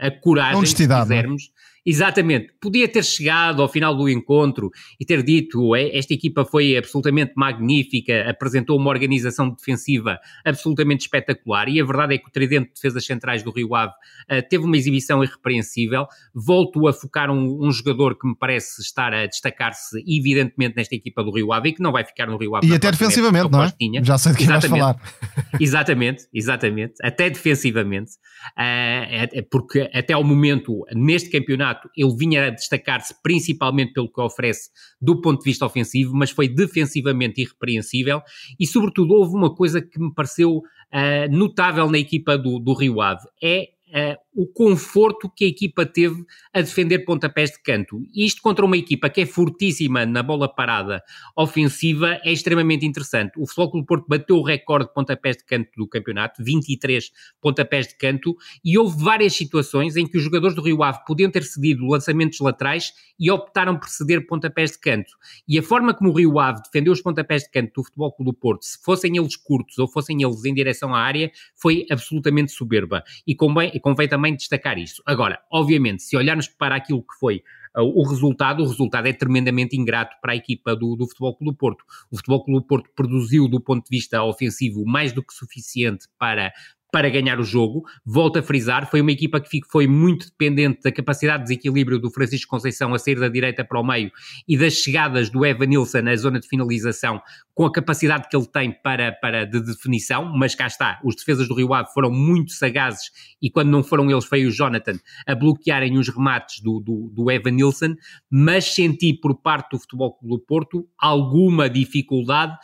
[0.00, 1.00] a coragem, se é?
[1.00, 1.50] quisermos,
[1.84, 2.52] Exatamente.
[2.60, 8.28] Podia ter chegado ao final do encontro e ter dito esta equipa foi absolutamente magnífica,
[8.28, 13.04] apresentou uma organização defensiva absolutamente espetacular e a verdade é que o tridente de defesas
[13.04, 16.06] centrais do Rio Ave uh, teve uma exibição irrepreensível.
[16.34, 21.22] Volto a focar um, um jogador que me parece estar a destacar-se evidentemente nesta equipa
[21.22, 22.66] do Rio Ave e que não vai ficar no Rio Ave.
[22.66, 23.72] E até defensivamente, não é?
[24.02, 24.96] Já sei de que vais falar.
[25.58, 26.94] exatamente, exatamente.
[27.02, 28.12] Até defensivamente.
[28.58, 34.20] Uh, porque até ao momento, neste campeonato, campeonato ele vinha a destacar-se principalmente pelo que
[34.20, 38.20] oferece do ponto de vista ofensivo, mas foi defensivamente irrepreensível.
[38.58, 43.00] E, sobretudo, houve uma coisa que me pareceu uh, notável na equipa do, do Rio
[43.00, 48.02] Ave: é uh, o conforto que a equipa teve a defender pontapés de canto.
[48.14, 51.02] Isto contra uma equipa que é fortíssima na bola parada
[51.36, 53.32] ofensiva é extremamente interessante.
[53.36, 57.96] O do Porto bateu o recorde de pontapés de canto do campeonato, 23 pontapés de
[57.96, 61.86] canto, e houve várias situações em que os jogadores do Rio Ave podiam ter cedido
[61.86, 65.12] lançamentos laterais e optaram por ceder pontapés de canto.
[65.46, 68.32] E a forma como o Rio Ave defendeu os pontapés de canto do Futebol do
[68.32, 73.02] Porto, se fossem eles curtos ou fossem eles em direção à área, foi absolutamente soberba.
[73.26, 75.02] E convém, convém também destacar isso.
[75.06, 77.42] Agora, obviamente, se olharmos para aquilo que foi
[77.76, 81.52] uh, o resultado, o resultado é tremendamente ingrato para a equipa do, do Futebol Clube
[81.52, 81.84] do Porto.
[82.10, 86.06] O Futebol Clube do Porto produziu, do ponto de vista ofensivo, mais do que suficiente
[86.18, 86.52] para
[86.92, 87.84] para ganhar o jogo.
[88.04, 92.10] Volto a frisar, foi uma equipa que foi muito dependente da capacidade de desequilíbrio do
[92.10, 94.10] Francisco Conceição a sair da direita para o meio
[94.48, 97.20] e das chegadas do Evan Nilsson na zona de finalização,
[97.54, 101.48] com a capacidade que ele tem para, para de definição, mas cá está, os defesas
[101.48, 105.34] do Rio Ave foram muito sagazes e quando não foram eles, foi o Jonathan, a
[105.34, 107.94] bloquearem os remates do, do, do Evan Nilsson,
[108.30, 112.56] mas senti por parte do Futebol Clube do Porto alguma dificuldade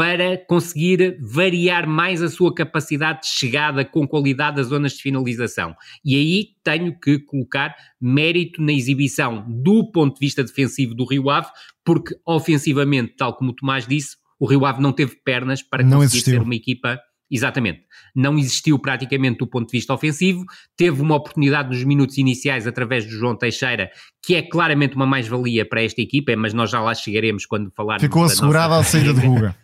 [0.00, 5.76] para conseguir variar mais a sua capacidade de chegada com qualidade às zonas de finalização.
[6.02, 11.28] E aí tenho que colocar mérito na exibição do ponto de vista defensivo do Rio
[11.28, 11.48] Ave,
[11.84, 15.98] porque ofensivamente, tal como o Tomás disse, o Rio Ave não teve pernas para não
[15.98, 16.32] conseguir existiu.
[16.32, 16.98] ser uma equipa
[17.30, 17.82] Exatamente.
[18.12, 20.44] Não existiu praticamente do ponto de vista ofensivo,
[20.76, 23.88] teve uma oportunidade nos minutos iniciais através do João Teixeira,
[24.20, 28.02] que é claramente uma mais-valia para esta equipa, mas nós já lá chegaremos quando falarmos
[28.02, 28.80] Ficou da assegurada nossa...
[28.80, 29.56] a saída de Guga.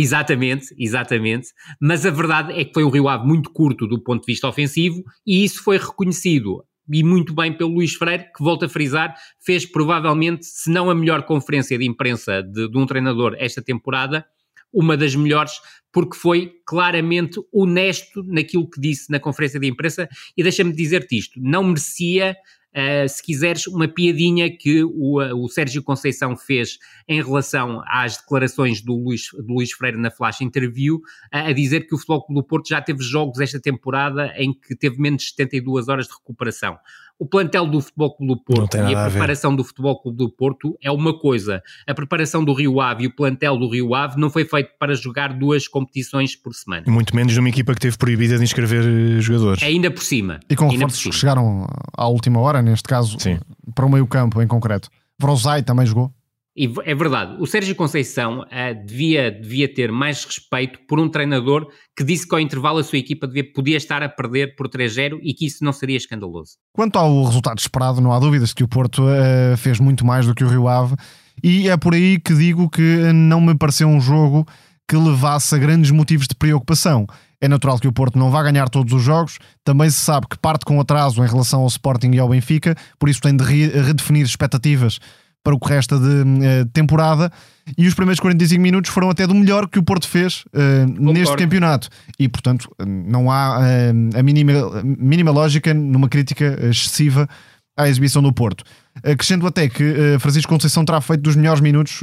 [0.00, 1.48] Exatamente, exatamente.
[1.80, 4.46] Mas a verdade é que foi um Rio Ave muito curto do ponto de vista
[4.46, 9.14] ofensivo e isso foi reconhecido e muito bem pelo Luís Freire, que volta a frisar,
[9.44, 14.24] fez provavelmente, se não a melhor conferência de imprensa de, de um treinador esta temporada,
[14.72, 15.54] uma das melhores,
[15.92, 20.08] porque foi claramente honesto naquilo que disse na conferência de imprensa.
[20.36, 22.36] E deixa-me dizer-te isto: não merecia
[22.78, 28.18] Uh, se quiseres, uma piadinha que o, uh, o Sérgio Conceição fez em relação às
[28.18, 31.00] declarações do Luís, do Luís Freire na Flash Interview,
[31.32, 34.76] a dizer que o Futebol Clube do Porto já teve jogos esta temporada em que
[34.76, 36.78] teve menos de 72 horas de recuperação.
[37.18, 40.30] O plantel do Futebol Clube do Porto e a, a preparação do Futebol Clube do
[40.30, 41.60] Porto é uma coisa.
[41.86, 44.94] A preparação do Rio Ave e o plantel do Rio Ave não foi feito para
[44.94, 46.84] jogar duas competições por semana.
[46.86, 49.62] Muito menos numa equipa que teve proibida de inscrever eh, jogadores.
[49.64, 50.38] Ainda por cima.
[50.48, 53.40] E com reforços que chegaram à última hora, neste caso, Sim.
[53.74, 54.88] para o meio campo em concreto.
[55.20, 56.12] Vrozai também jogou.
[56.58, 61.68] E é verdade, o Sérgio Conceição uh, devia, devia ter mais respeito por um treinador
[61.96, 65.20] que disse que ao intervalo a sua equipa devia, podia estar a perder por 3-0
[65.22, 66.54] e que isso não seria escandaloso.
[66.72, 70.34] Quanto ao resultado esperado, não há dúvidas que o Porto uh, fez muito mais do
[70.34, 70.96] que o Rio Ave
[71.44, 74.44] e é por aí que digo que não me pareceu um jogo
[74.88, 77.06] que levasse a grandes motivos de preocupação.
[77.40, 80.36] É natural que o Porto não vá ganhar todos os jogos, também se sabe que
[80.36, 84.24] parte com atraso em relação ao Sporting e ao Benfica, por isso tem de redefinir
[84.24, 84.98] expectativas
[85.42, 87.30] para o que resta de uh, temporada.
[87.76, 91.36] E os primeiros 45 minutos foram até do melhor que o Porto fez uh, neste
[91.36, 91.88] campeonato.
[92.18, 97.28] E, portanto, não há uh, a mínima, mínima lógica numa crítica excessiva
[97.76, 98.64] à exibição do Porto.
[99.02, 102.00] Acrescento até que Francisco Conceição terá feito dos melhores minutos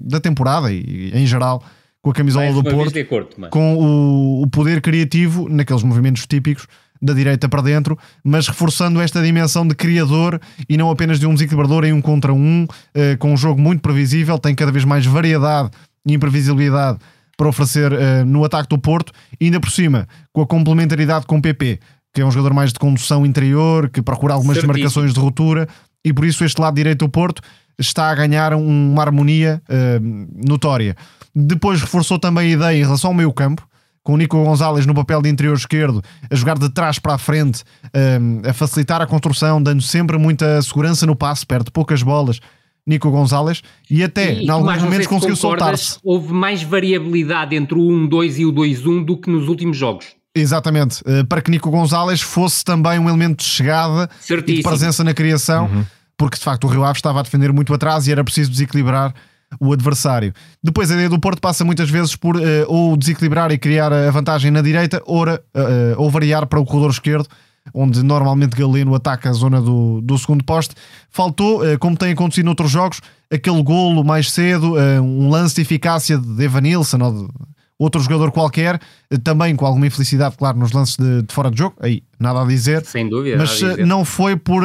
[0.00, 1.62] da temporada e, em geral,
[2.00, 6.66] com a camisola do Porto, acordo, com o, o poder criativo naqueles movimentos típicos
[7.04, 11.34] da direita para dentro, mas reforçando esta dimensão de criador e não apenas de um
[11.34, 15.04] desequilibrador em um contra um, uh, com um jogo muito previsível, tem cada vez mais
[15.04, 15.70] variedade
[16.06, 16.98] e imprevisibilidade
[17.36, 21.36] para oferecer uh, no ataque do Porto, e ainda por cima, com a complementaridade com
[21.36, 21.78] o PP,
[22.14, 24.72] que é um jogador mais de condução interior, que procura algumas Certíssimo.
[24.72, 25.68] marcações de ruptura,
[26.02, 27.42] e por isso este lado direito do Porto
[27.78, 30.96] está a ganhar uma harmonia uh, notória.
[31.34, 33.66] Depois reforçou também a ideia em relação ao meio campo,
[34.04, 37.18] com o Nico Gonzalez no papel de interior esquerdo, a jogar de trás para a
[37.18, 37.64] frente,
[38.20, 42.38] um, a facilitar a construção, dando sempre muita segurança no passe, perde poucas bolas.
[42.86, 45.98] Nico Gonzalez e até e, em alguns momentos conseguiu soltar-se.
[46.04, 50.08] Houve mais variabilidade entre o 1-2 e o 2-1 do que nos últimos jogos.
[50.34, 54.52] Exatamente, uh, para que Nico Gonzalez fosse também um elemento de chegada Certíssimo.
[54.52, 55.84] e de presença na criação, uhum.
[56.14, 59.14] porque de facto o Rio Ave estava a defender muito atrás e era preciso desequilibrar
[59.60, 60.32] o adversário.
[60.62, 64.10] Depois a ideia do Porto passa muitas vezes por uh, ou desequilibrar e criar a
[64.10, 65.38] vantagem na direita ou, uh,
[65.96, 67.28] ou variar para o corredor esquerdo,
[67.72, 70.74] onde normalmente Galeno ataca a zona do, do segundo poste.
[71.10, 73.00] Faltou, uh, como tem acontecido noutros jogos,
[73.32, 77.28] aquele golo mais cedo, um lance de eficácia de Evanilson ou de
[77.76, 78.80] outro jogador qualquer,
[79.24, 82.46] também com alguma infelicidade, claro, nos lances de, de, fora de jogo, aí nada a
[82.46, 82.84] dizer.
[82.84, 83.36] Sem dúvida.
[83.36, 84.62] Mas não foi por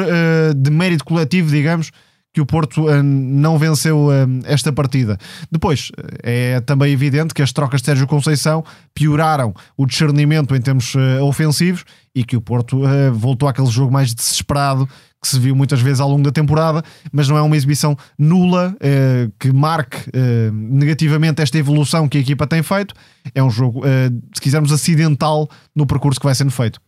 [0.55, 1.91] de mérito coletivo, digamos,
[2.33, 4.11] que o Porto uh, não venceu uh,
[4.45, 5.17] esta partida.
[5.51, 5.91] Depois,
[6.23, 8.63] eh, é também evidente que as trocas de Sérgio Conceição
[8.93, 12.81] pioraram o discernimento em termos ofensivos e que o Porto
[13.13, 14.87] voltou àquele jogo mais desesperado
[15.21, 18.75] que se viu muitas vezes ao longo da temporada, mas não é uma exibição nula
[19.37, 19.97] que marque
[20.51, 22.93] negativamente esta evolução que a equipa tem feito.
[23.33, 23.83] É um jogo,
[24.33, 26.79] se quisermos, acidental no percurso que vai sendo feito.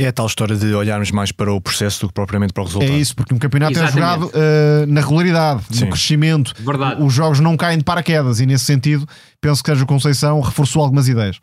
[0.00, 2.66] É a tal história de olharmos mais para o processo do que propriamente para o
[2.66, 2.92] resultado.
[2.92, 3.98] É isso, porque um campeonato Exatamente.
[3.98, 5.86] é jogado uh, na regularidade, Sim.
[5.86, 6.54] no crescimento.
[6.60, 7.02] Verdade.
[7.02, 9.04] Os jogos não caem de paraquedas e, nesse sentido,
[9.40, 11.40] penso que Sérgio Conceição reforçou algumas ideias.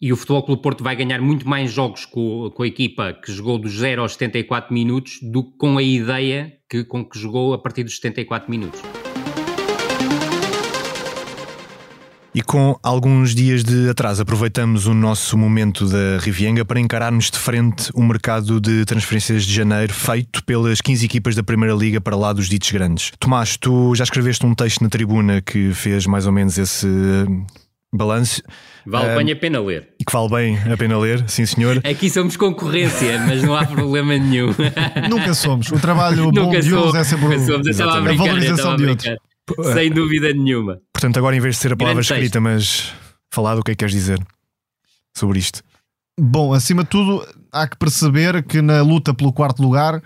[0.00, 3.32] E o Futebol Clube Porto vai ganhar muito mais jogos com, com a equipa que
[3.32, 7.52] jogou dos 0 aos 74 minutos do que com a ideia que, com que jogou
[7.52, 8.80] a partir dos 74 minutos.
[12.32, 17.36] E com alguns dias de atraso, aproveitamos o nosso momento da Rivienga para encararmos de
[17.36, 22.14] frente o mercado de transferências de janeiro feito pelas 15 equipas da Primeira Liga para
[22.14, 23.10] lá dos ditos grandes.
[23.18, 27.44] Tomás, tu já escreveste um texto na tribuna que fez mais ou menos esse hum,
[27.92, 28.42] balanço.
[28.86, 29.88] Vale uh, bem a pena ler.
[29.98, 31.78] E que vale bem a pena ler, sim senhor.
[31.78, 34.54] Aqui somos concorrência, mas não há problema nenhum.
[35.10, 35.72] Nunca somos.
[35.72, 37.80] O trabalho bom de uns é sempre somos.
[37.80, 39.29] a valorização de outros.
[39.74, 40.80] Sem dúvida nenhuma.
[40.92, 42.42] Portanto, agora em vez de ser a palavra Grande escrita, texto.
[42.42, 42.92] mas
[43.30, 44.18] falado, o que é que queres dizer
[45.16, 45.62] sobre isto?
[46.18, 50.02] Bom, acima de tudo, há que perceber que na luta pelo quarto lugar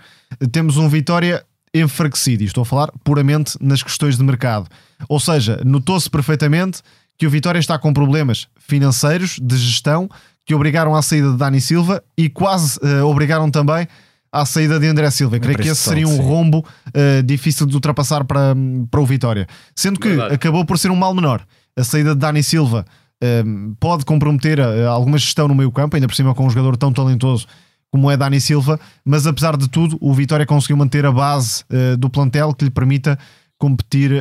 [0.51, 2.43] temos um Vitória enfraquecido.
[2.43, 4.69] E estou a falar puramente nas questões de mercado.
[5.09, 6.81] Ou seja, notou-se perfeitamente
[7.17, 10.09] que o Vitória está com problemas financeiros, de gestão,
[10.45, 13.87] que obrigaram à saída de Dani Silva e quase uh, obrigaram também
[14.35, 15.39] à saída de André Silva.
[15.39, 18.53] Creio que esse seria um rombo uh, difícil de ultrapassar para,
[18.91, 19.47] para o Vitória.
[19.73, 20.35] Sendo que Verdade.
[20.35, 21.41] acabou por ser um mal menor.
[21.77, 22.85] A saída de Dani Silva
[23.23, 26.75] uh, pode comprometer uh, alguma gestão no meio campo, ainda por cima com um jogador
[26.75, 27.47] tão talentoso
[27.89, 31.63] como é Dani Silva, mas apesar de tudo, o Vitória conseguiu manter a base
[31.97, 33.17] do plantel que lhe permita
[33.57, 34.11] competir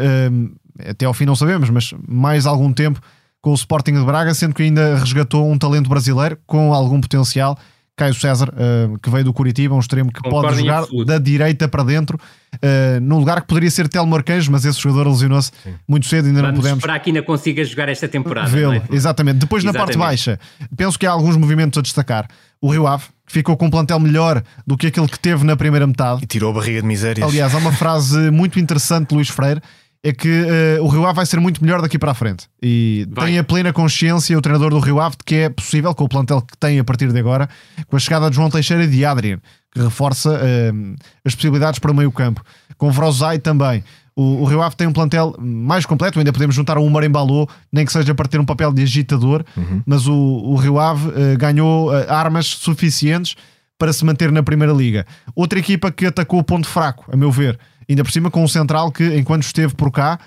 [0.89, 3.01] até ao fim não sabemos, mas mais algum tempo
[3.41, 7.59] com o Sporting de Braga, sendo que ainda resgatou um talento brasileiro com algum potencial
[7.97, 11.69] Caio César, uh, que veio do Curitiba, um extremo que Concordo pode jogar da direita
[11.69, 12.19] para dentro,
[12.57, 15.53] uh, num lugar que poderia ser Telmo Arcanjo, mas esse jogador lesionou-se
[15.87, 16.79] muito cedo, ainda Vamos não podemos.
[16.79, 18.49] Esperar que ainda consiga jogar esta temporada.
[18.49, 18.83] Vê-lo, é?
[18.91, 19.39] exatamente.
[19.39, 19.81] Depois exatamente.
[19.81, 20.41] na parte baixa,
[20.77, 22.29] penso que há alguns movimentos a destacar.
[22.61, 25.57] O Rio Ave, que ficou com um plantel melhor do que aquele que teve na
[25.57, 26.25] primeira metade.
[26.25, 27.29] E tirou a barriga de misérias.
[27.29, 29.61] Aliás, há uma frase muito interessante de Luís Freire
[30.05, 32.47] é que uh, o Rio Ave vai ser muito melhor daqui para a frente.
[32.63, 33.29] E vai.
[33.29, 36.09] tem a plena consciência o treinador do Rio Ave de que é possível, com o
[36.09, 37.49] plantel que tem a partir de agora,
[37.89, 39.39] com a chegada de João Teixeira e de Adrian,
[39.73, 42.45] que reforça uh, as possibilidades para o meio campo.
[42.77, 43.83] Com Vrozai também.
[44.15, 47.87] O, o, Rio Ave tem um plantel mais completo, ainda podemos juntar um Marimbalô, nem
[47.87, 49.83] que seja para ter um papel de agitador, uhum.
[49.87, 53.37] mas o, o, Rio Ave uh, ganhou armas suficientes
[53.79, 55.07] para se manter na Primeira Liga.
[55.35, 58.49] Outra equipa que atacou o ponto fraco, a meu ver, Ainda por cima com um
[58.49, 60.19] central que, enquanto esteve por cá,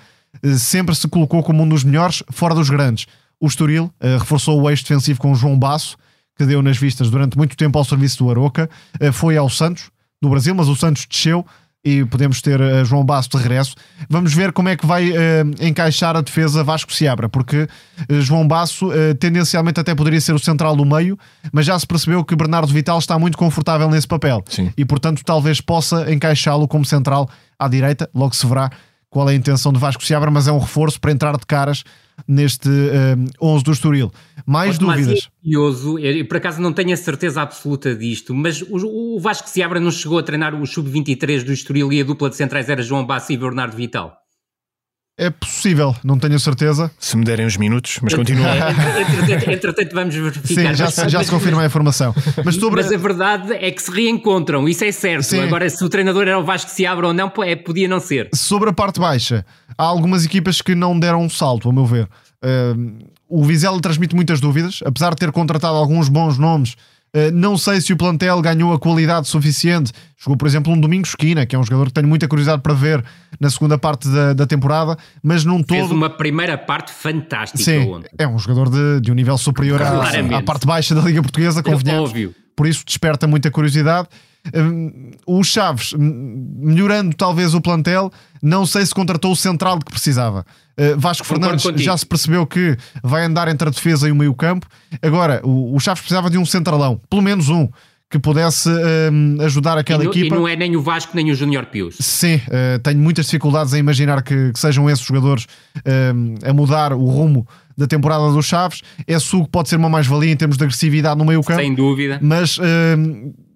[0.42, 3.06] eh, sempre se colocou como um dos melhores, fora dos grandes.
[3.40, 5.96] O Estoril uh, reforçou o eixo defensivo com o João Basso,
[6.36, 8.68] que deu nas vistas durante muito tempo ao serviço do Aroca.
[9.00, 9.90] Uh, foi ao Santos,
[10.20, 11.46] do Brasil, mas o Santos desceu
[11.88, 13.74] e podemos ter uh, João Basso de regresso.
[14.10, 15.14] Vamos ver como é que vai uh,
[15.60, 20.76] encaixar a defesa Vasco Seabra, porque uh, João Basso tendencialmente até poderia ser o central
[20.76, 21.18] do meio,
[21.52, 24.70] mas já se percebeu que Bernardo Vital está muito confortável nesse papel Sim.
[24.76, 28.08] e, portanto, talvez possa encaixá-lo como central à direita.
[28.14, 28.70] Logo se verá
[29.10, 31.84] qual é a intenção de Vasco Seabra, mas é um reforço para entrar de caras
[32.26, 34.12] neste um, 11 do Estoril.
[34.48, 35.06] Mais mas, dúvidas?
[35.06, 39.20] Mas é curioso, eu por acaso não tenho a certeza absoluta disto, mas o, o
[39.20, 42.66] Vasco Seabra não chegou a treinar o Sub-23 do Estoril e a dupla de centrais
[42.70, 44.16] era João Bassi e Bernardo Vital?
[45.18, 46.90] É possível, não tenho a certeza.
[46.98, 48.48] Se me derem uns minutos, mas continua.
[48.56, 50.70] entretanto, entretanto, vamos verificar.
[50.70, 52.14] Sim, já, mas, já se confirma a informação.
[52.42, 52.82] Mas, sobre...
[52.82, 55.24] mas, a verdade é que se reencontram, isso é certo.
[55.24, 55.40] Sim.
[55.40, 58.30] Agora, se o treinador era o Vasco se abre ou não, é, podia não ser.
[58.32, 59.44] Sobre a parte baixa,
[59.76, 62.08] há algumas equipas que não deram um salto, a meu ver.
[62.42, 66.76] Uh, o Vizela transmite muitas dúvidas, apesar de ter contratado alguns bons nomes
[67.12, 69.92] eh, não sei se o plantel ganhou a qualidade suficiente.
[70.18, 72.74] Jogou, por exemplo, um Domingo Esquina, que é um jogador que tenho muita curiosidade para
[72.74, 73.02] ver
[73.40, 75.78] na segunda parte da, da temporada, mas num todo.
[75.78, 78.10] Fez uma primeira parte fantástica Sim, ontem.
[78.18, 80.02] É um jogador de, de um nível superior à,
[80.38, 82.10] à, parte baixa da Liga Portuguesa, convenhamos.
[82.10, 82.34] Óbvio.
[82.54, 84.08] Por isso desperta muita curiosidade.
[84.54, 88.10] Um, o Chaves, melhorando talvez o plantel,
[88.42, 90.44] não sei se contratou o central que precisava.
[90.78, 94.66] Uh, Vasco Fernandes já se percebeu que vai andar entre a defesa e o meio-campo.
[95.02, 97.68] Agora, o, Chaves precisava de um centralão, pelo menos um,
[98.10, 100.34] que pudesse uh, ajudar aquela e no, equipa.
[100.34, 101.96] E não é nem o Vasco nem o Júnior Pius.
[102.00, 105.46] Sim, uh, tenho muitas dificuldades em imaginar que, que sejam esses jogadores
[106.44, 107.46] a mudar o rumo
[107.76, 108.82] da temporada dos Chaves.
[109.06, 111.60] É sugo pode ser uma mais-valia em termos de agressividade no meio-campo.
[111.60, 112.18] Sem dúvida.
[112.22, 112.58] Mas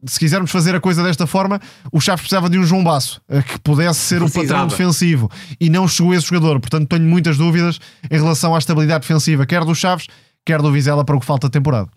[0.04, 1.60] se quisermos fazer a coisa desta forma,
[1.92, 4.44] o Chaves precisava de um João Basso eh, que pudesse ser Precisava.
[4.44, 6.60] o patrão defensivo e não chegou esse jogador.
[6.60, 7.78] Portanto, tenho muitas dúvidas
[8.10, 10.06] em relação à estabilidade defensiva, quer do Chaves,
[10.44, 11.88] quer do Vizela para o que falta temporada.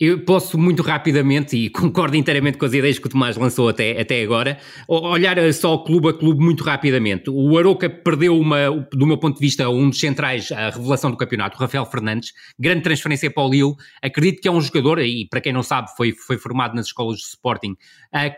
[0.00, 4.00] Eu posso muito rapidamente, e concordo inteiramente com as ideias que o Tomás lançou até,
[4.00, 4.56] até agora,
[4.88, 7.28] olhar só clube a clube muito rapidamente.
[7.28, 11.18] O Aroca perdeu, uma, do meu ponto de vista, um dos centrais, a revelação do
[11.18, 13.74] campeonato, o Rafael Fernandes, grande transferência para o Lille.
[14.02, 17.18] Acredito que é um jogador, e para quem não sabe, foi, foi formado nas escolas
[17.18, 17.76] de Sporting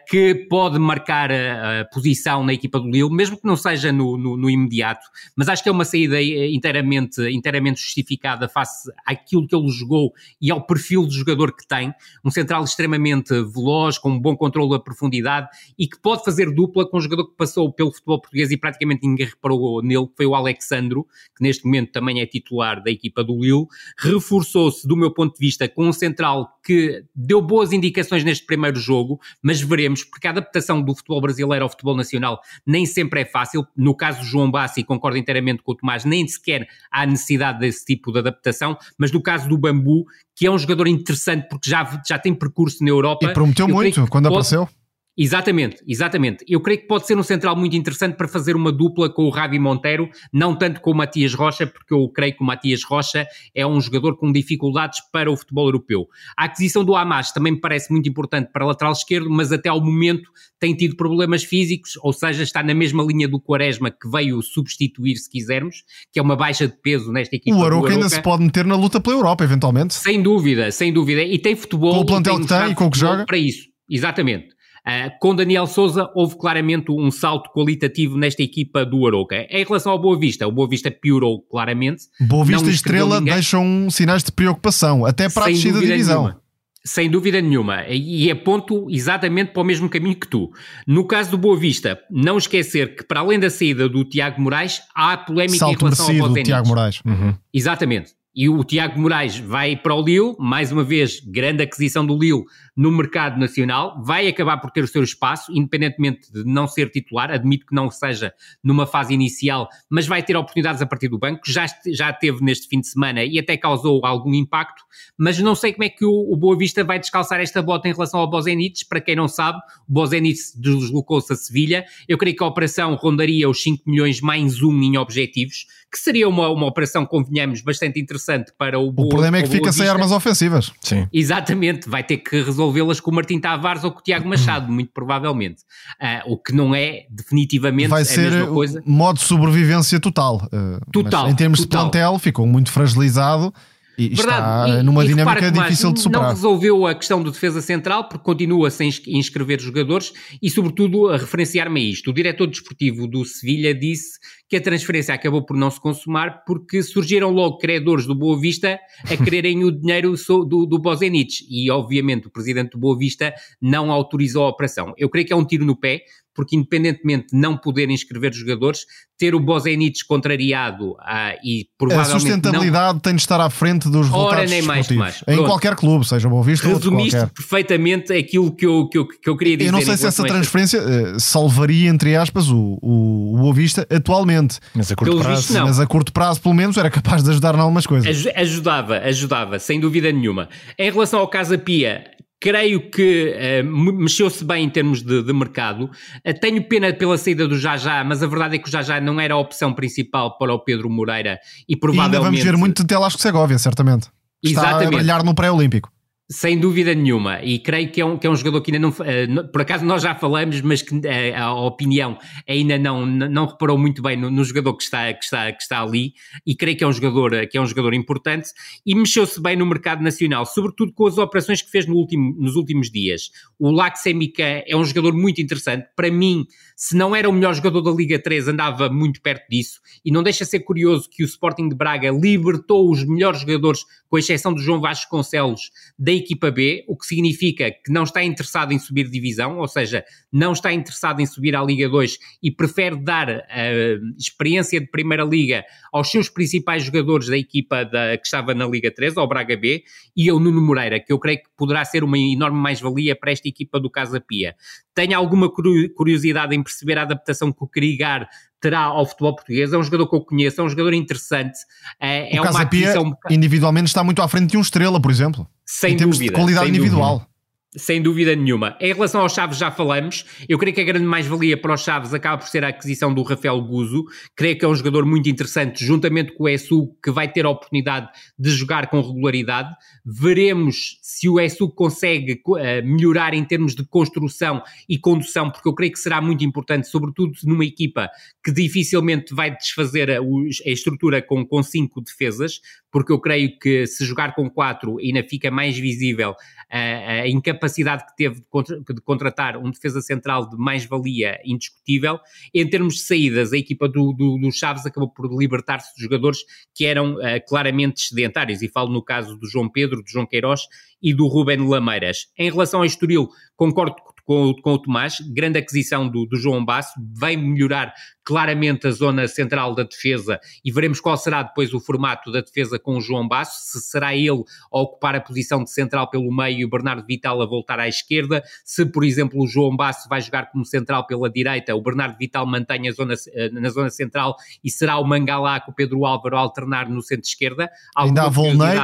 [0.06, 4.18] que pode marcar a, a, posição na equipa do Lille, mesmo que não seja no,
[4.18, 9.56] no, no, imediato, mas acho que é uma saída inteiramente, inteiramente justificada face àquilo que
[9.56, 11.92] ele jogou e ao perfil de jogador que tem,
[12.22, 15.48] um central extremamente veloz, com um bom controle da profundidade
[15.78, 19.06] e que pode fazer dupla com um jogador que passou pelo futebol português e praticamente
[19.06, 23.24] ninguém reparou nele, que foi o Alexandro, que neste momento também é titular da equipa
[23.24, 23.66] do Lille,
[23.98, 28.78] reforçou-se do meu ponto de vista com um central que deu boas indicações neste primeiro
[28.78, 33.24] jogo, mas veremos, porque a adaptação do futebol brasileiro ao futebol nacional nem sempre é
[33.24, 33.66] fácil.
[33.76, 37.84] No caso do João Bassi, concordo inteiramente com o Tomás, nem sequer há necessidade desse
[37.84, 40.04] tipo de adaptação, mas no caso do Bambu,
[40.34, 43.26] que é um jogador interessante porque já, já tem percurso na Europa.
[43.26, 44.68] E prometeu muito quando pode, apareceu.
[45.16, 46.42] Exatamente, exatamente.
[46.48, 49.30] Eu creio que pode ser um central muito interessante para fazer uma dupla com o
[49.30, 53.26] Ravi Monteiro, não tanto com o Matias Rocha, porque eu creio que o Matias Rocha
[53.54, 56.06] é um jogador com dificuldades para o futebol europeu.
[56.36, 59.80] A aquisição do Hamas também me parece muito importante para lateral esquerdo, mas até ao
[59.80, 64.40] momento tem tido problemas físicos, ou seja, está na mesma linha do Quaresma que veio
[64.40, 67.56] substituir, se quisermos, que é uma baixa de peso nesta equipa.
[67.56, 69.92] O Aroca ainda se pode meter na luta pela Europa, eventualmente.
[69.92, 71.22] Sem dúvida, sem dúvida.
[71.22, 71.96] E tem futebol.
[71.96, 73.26] Com o plantel que tem e com o que joga.
[73.26, 74.48] Para isso, exatamente.
[74.86, 79.46] Uh, com Daniel Souza houve claramente um salto qualitativo nesta equipa do Aroca.
[79.48, 82.04] Em relação ao Boa Vista, o Boa Vista piorou claramente.
[82.20, 83.34] Boa Vista e Estrela ninguém.
[83.34, 86.22] deixam sinais de preocupação, até para Sem a descida da divisão.
[86.22, 86.42] Nenhuma.
[86.84, 90.50] Sem dúvida nenhuma, e é ponto exatamente para o mesmo caminho que tu.
[90.84, 94.80] No caso do Boa Vista, não esquecer que para além da saída do Tiago Moraes,
[94.92, 96.42] há polémica Salto em relação merecido, ao.
[96.42, 97.00] Tiago Moraes.
[97.06, 97.34] Uhum.
[97.54, 98.14] Exatamente.
[98.34, 102.44] E o Tiago Moraes vai para o Lille, mais uma vez, grande aquisição do Lille
[102.74, 107.30] no mercado nacional, vai acabar por ter o seu espaço, independentemente de não ser titular,
[107.30, 108.32] admito que não seja
[108.64, 112.68] numa fase inicial, mas vai ter oportunidades a partir do banco, já, já teve neste
[112.68, 114.82] fim de semana e até causou algum impacto,
[115.18, 117.92] mas não sei como é que o, o Boa Vista vai descalçar esta bota em
[117.92, 122.42] relação ao Bozenic, para quem não sabe, o Bozenic deslocou-se a Sevilha, eu creio que
[122.42, 127.04] a operação rondaria os 5 milhões mais um em objetivos, que seria uma, uma operação,
[127.04, 130.72] convenhamos, bastante interessante para o Boa O problema é que fica sem armas ofensivas.
[130.80, 131.06] Sim.
[131.12, 134.90] Exatamente, vai ter que resolvê-las com o Martim Tavares ou com o Tiago Machado, muito
[134.90, 135.62] provavelmente.
[136.00, 138.82] Uh, o que não é definitivamente vai ser a mesma coisa.
[138.86, 140.48] modo de sobrevivência total.
[140.50, 141.28] Uh, total.
[141.28, 141.84] Em termos total.
[141.84, 143.52] de plantel, ficou muito fragilizado.
[143.98, 144.70] E Verdade.
[144.70, 146.28] está numa e, dinâmica difícil de superar.
[146.28, 150.12] Não resolveu a questão do defesa central porque continua sem inscrever jogadores
[150.42, 152.10] e, sobretudo, a referenciar-me a isto.
[152.10, 154.18] O diretor desportivo do Sevilha disse
[154.52, 158.78] que a transferência acabou por não se consumar porque surgiram logo credores do Boa Vista
[159.02, 160.12] a quererem o dinheiro
[160.46, 164.92] do, do Bozenic e obviamente o presidente do Boa Vista não autorizou a operação.
[164.98, 166.02] Eu creio que é um tiro no pé,
[166.34, 168.84] porque independentemente de não poder inscrever jogadores,
[169.22, 173.00] ter o Bozenic contrariado ah, e provavelmente A sustentabilidade não...
[173.00, 175.22] tem de estar à frente dos resultados Ora, nem mais, mais.
[175.28, 177.28] Em qualquer clube, seja Boa Vista ou outro qualquer.
[177.28, 179.68] perfeitamente aquilo que eu, que, eu, que eu queria dizer.
[179.68, 181.20] Eu não sei se essa transferência esta...
[181.20, 184.58] salvaria, entre aspas, o, o, o Boa Vista atualmente.
[184.74, 187.60] Mas a curto prazo, mas a curto prazo, pelo menos, era capaz de ajudar em
[187.60, 188.26] algumas coisas.
[188.34, 190.48] Ajudava, ajudava, sem dúvida nenhuma.
[190.76, 192.04] Em relação ao Casa Pia,
[192.42, 195.84] creio que uh, mexeu-se bem em termos de, de mercado.
[196.26, 199.20] Uh, tenho pena pela saída do Jajá, mas a verdade é que o Jajá não
[199.20, 201.38] era a opção principal para o Pedro Moreira
[201.68, 202.14] e provavelmente...
[202.14, 204.08] E ainda vamos ver muito de Telasco Segovia, certamente.
[204.42, 204.94] Está Exatamente.
[204.94, 205.88] a brilhar no pré-olímpico.
[206.30, 208.88] Sem dúvida nenhuma, e creio que é um, que é um jogador que ainda não.
[208.90, 211.00] Uh, por acaso nós já falamos, mas que uh,
[211.36, 212.16] a opinião
[212.48, 215.82] ainda não, não reparou muito bem no, no, jogador que está, que, está, que está
[215.82, 216.14] ali,
[216.46, 218.48] e creio que é um jogador, que é um jogador importante,
[218.86, 222.56] e mexeu-se bem no mercado nacional, sobretudo com as operações que fez no último, nos
[222.56, 223.30] últimos dias.
[223.58, 226.46] O Laxemica é um jogador muito interessante, para mim,
[226.84, 230.20] se não era o melhor jogador da Liga 3, andava muito perto disso, e não
[230.20, 234.60] deixa ser curioso que o Sporting de Braga libertou os melhores jogadores, com exceção do
[234.60, 239.58] João Vasconcelos, da equipa B, o que significa que não está interessado em subir divisão,
[239.58, 244.18] ou seja, não está interessado em subir à Liga 2 e prefere dar a uh,
[244.18, 248.90] experiência de Primeira Liga aos seus principais jogadores da equipa da, que estava na Liga
[248.90, 249.84] 3, ao Braga B,
[250.16, 253.48] e ao Nuno Moreira, que eu creio que poderá ser uma enorme mais-valia para esta
[253.48, 254.56] equipa do Casa Pia.
[254.94, 258.28] Tenho alguma curiosidade em perceber a adaptação que o Krigar
[258.60, 259.72] terá ao futebol português.
[259.72, 261.58] É um jogador que eu conheço, é um jogador interessante.
[262.00, 263.16] É, é uma aquisição...
[263.30, 265.46] individualmente está muito à frente de um Estrela, por exemplo.
[265.66, 267.18] Sem em termos dúvida, de qualidade individual.
[267.18, 267.31] Dúvida.
[267.74, 268.76] Sem dúvida nenhuma.
[268.78, 272.12] Em relação aos Chaves já falamos, eu creio que a grande mais-valia para os Chaves
[272.12, 274.04] acaba por ser a aquisição do Rafael Guzo,
[274.36, 277.48] creio que é um jogador muito interessante, juntamente com o ESU, que vai ter a
[277.48, 279.74] oportunidade de jogar com regularidade.
[280.04, 285.74] Veremos se o ESU consegue uh, melhorar em termos de construção e condução, porque eu
[285.74, 288.10] creio que será muito importante, sobretudo numa equipa
[288.44, 292.60] que dificilmente vai desfazer a, a estrutura com, com cinco defesas,
[292.92, 296.36] porque eu creio que se jogar com quatro ainda fica mais visível
[296.70, 302.20] a, a incapacidade que teve de, contra, de, contratar um defesa central de mais-valia indiscutível.
[302.54, 306.38] Em termos de saídas, a equipa do, do, do Chaves acabou por libertar-se de jogadores
[306.74, 310.66] que eram uh, claramente sedentários, e falo no caso do João Pedro, do João Queiroz
[311.02, 312.28] e do Ruben Lameiras.
[312.38, 316.92] Em relação ao Estoril, concordo com, com o Tomás, grande aquisição do, do João Basso,
[317.18, 317.92] vem melhorar
[318.24, 322.78] claramente a zona central da defesa e veremos qual será depois o formato da defesa
[322.78, 324.42] com o João Basso, se será ele
[324.72, 327.88] a ocupar a posição de central pelo meio e o Bernardo Vital a voltar à
[327.88, 332.16] esquerda, se por exemplo o João Basso vai jogar como central pela direita, o Bernardo
[332.16, 336.04] Vital mantém a zona, eh, na zona central e será o Mangalá com o Pedro
[336.04, 337.70] Álvaro a alternar no centro-esquerda.
[337.96, 338.78] Ainda há Volney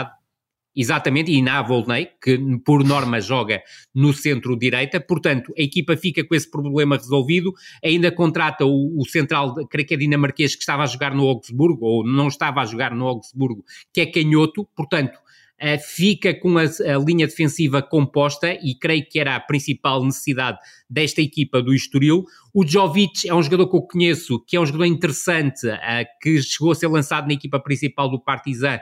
[0.81, 3.61] Exatamente, e na Volney, que por norma joga
[3.93, 7.53] no centro-direita, portanto, a equipa fica com esse problema resolvido,
[7.85, 11.85] ainda contrata o, o, central, creio que é dinamarquês, que estava a jogar no Augsburgo,
[11.85, 16.63] ou não estava a jogar no Augsburgo, que é canhoto, portanto, uh, fica com a,
[16.63, 20.59] a, linha defensiva composta, e creio que era a principal necessidade
[20.89, 22.25] desta equipa do Estoril.
[22.55, 26.41] O Jovic é um jogador que eu conheço, que é um jogador interessante, uh, que
[26.41, 28.79] chegou a ser lançado na equipa principal do Partizan,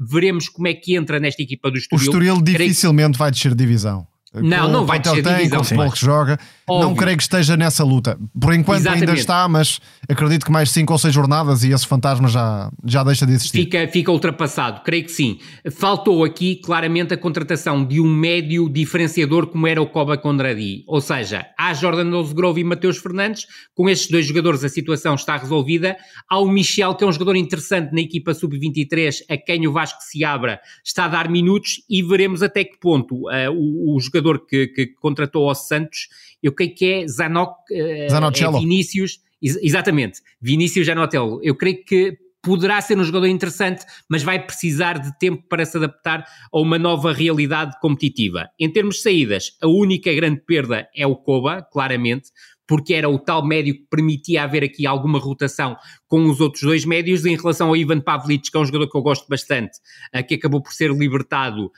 [0.00, 2.06] Veremos como é que entra nesta equipa do Estoril.
[2.06, 4.06] O Estoril dificilmente vai descer divisão.
[4.32, 5.58] Não, não vai descer tem, divisão.
[5.58, 6.88] Com o futebol que joga, Óbvio.
[6.88, 8.16] não creio que esteja nessa luta.
[8.40, 9.08] Por enquanto Exatamente.
[9.08, 13.02] ainda está, mas acredito que mais 5 ou 6 jornadas e esse fantasma já, já
[13.02, 13.58] deixa de existir.
[13.64, 15.38] Fica, fica ultrapassado, creio que sim.
[15.72, 20.84] Faltou aqui claramente a contratação de um médio diferenciador como era o Coba Condradi.
[20.86, 25.36] Ou seja, há Jordan Grove e Mateus Fernandes, com estes dois jogadores a situação está
[25.36, 25.96] resolvida.
[26.28, 29.98] Há o Michel, que é um jogador interessante na equipa sub-23, a quem o Vasco
[30.02, 34.19] se abra, está a dar minutos e veremos até que ponto uh, o, o jogador
[34.46, 36.08] que, que contratou ao Santos
[36.42, 41.40] eu creio que é Zanoc, uh, é Vinícius, ex exatamente, Vinícius Janotello.
[41.42, 45.76] Eu creio que poderá ser um jogador interessante, mas vai precisar de tempo para se
[45.76, 48.48] adaptar a uma nova realidade competitiva.
[48.58, 52.30] Em termos de saídas, a única grande perda é o Koba, claramente,
[52.70, 56.84] porque era o tal médio que permitia haver aqui alguma rotação com os outros dois
[56.84, 57.26] médios.
[57.26, 59.72] Em relação ao Ivan Pavlic, que é um jogador que eu gosto bastante,
[60.14, 61.70] uh, que acabou por ser libertado, uh,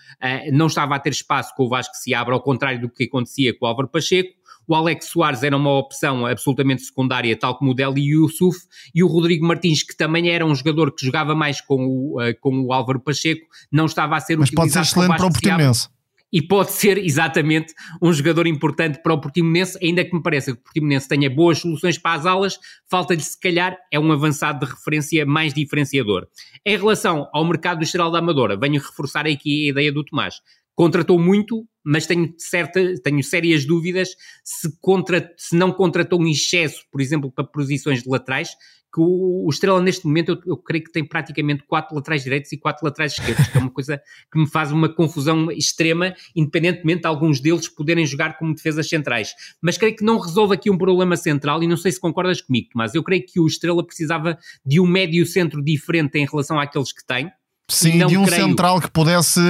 [0.53, 3.59] não estava a ter espaço com o Vasco se abre, ao contrário do que acontecia
[3.59, 4.35] com o Álvaro Pacheco.
[4.69, 8.59] O Alex Soares era uma opção absolutamente secundária, tal como o Deli Yusuf,
[8.95, 12.39] e o Rodrigo Martins, que também era um jogador que jogava mais com o, uh,
[12.39, 15.89] com o Álvaro Pacheco, não estava a ser Mas pode ser excelente para o Portimonense
[16.33, 20.59] e pode ser exatamente um jogador importante para o Portimonense, ainda que me pareça que
[20.59, 22.59] o Portimonense tenha boas soluções para as alas,
[22.91, 26.27] falta-lhe se calhar é um avançado de referência mais diferenciador.
[26.65, 30.37] Em relação ao mercado do Geral da Amadora, venho reforçar aqui a ideia do Tomás
[30.75, 34.11] contratou muito, mas tenho, certa, tenho sérias dúvidas
[34.45, 38.57] se, contra, se não contratou um excesso, por exemplo, para posições de laterais,
[38.93, 42.53] que o, o Estrela neste momento eu, eu, creio que tem praticamente quatro laterais direitos
[42.53, 47.01] e quatro laterais esquerdos, que é uma coisa que me faz uma confusão extrema, independentemente
[47.01, 49.33] de alguns deles poderem jogar como defesas centrais.
[49.63, 52.69] Mas creio que não resolve aqui um problema central e não sei se concordas comigo,
[52.75, 56.93] mas eu creio que o Estrela precisava de um médio centro diferente em relação àqueles
[56.93, 57.33] que tem
[57.69, 58.49] Sim, de um creio.
[58.49, 59.41] central que pudesse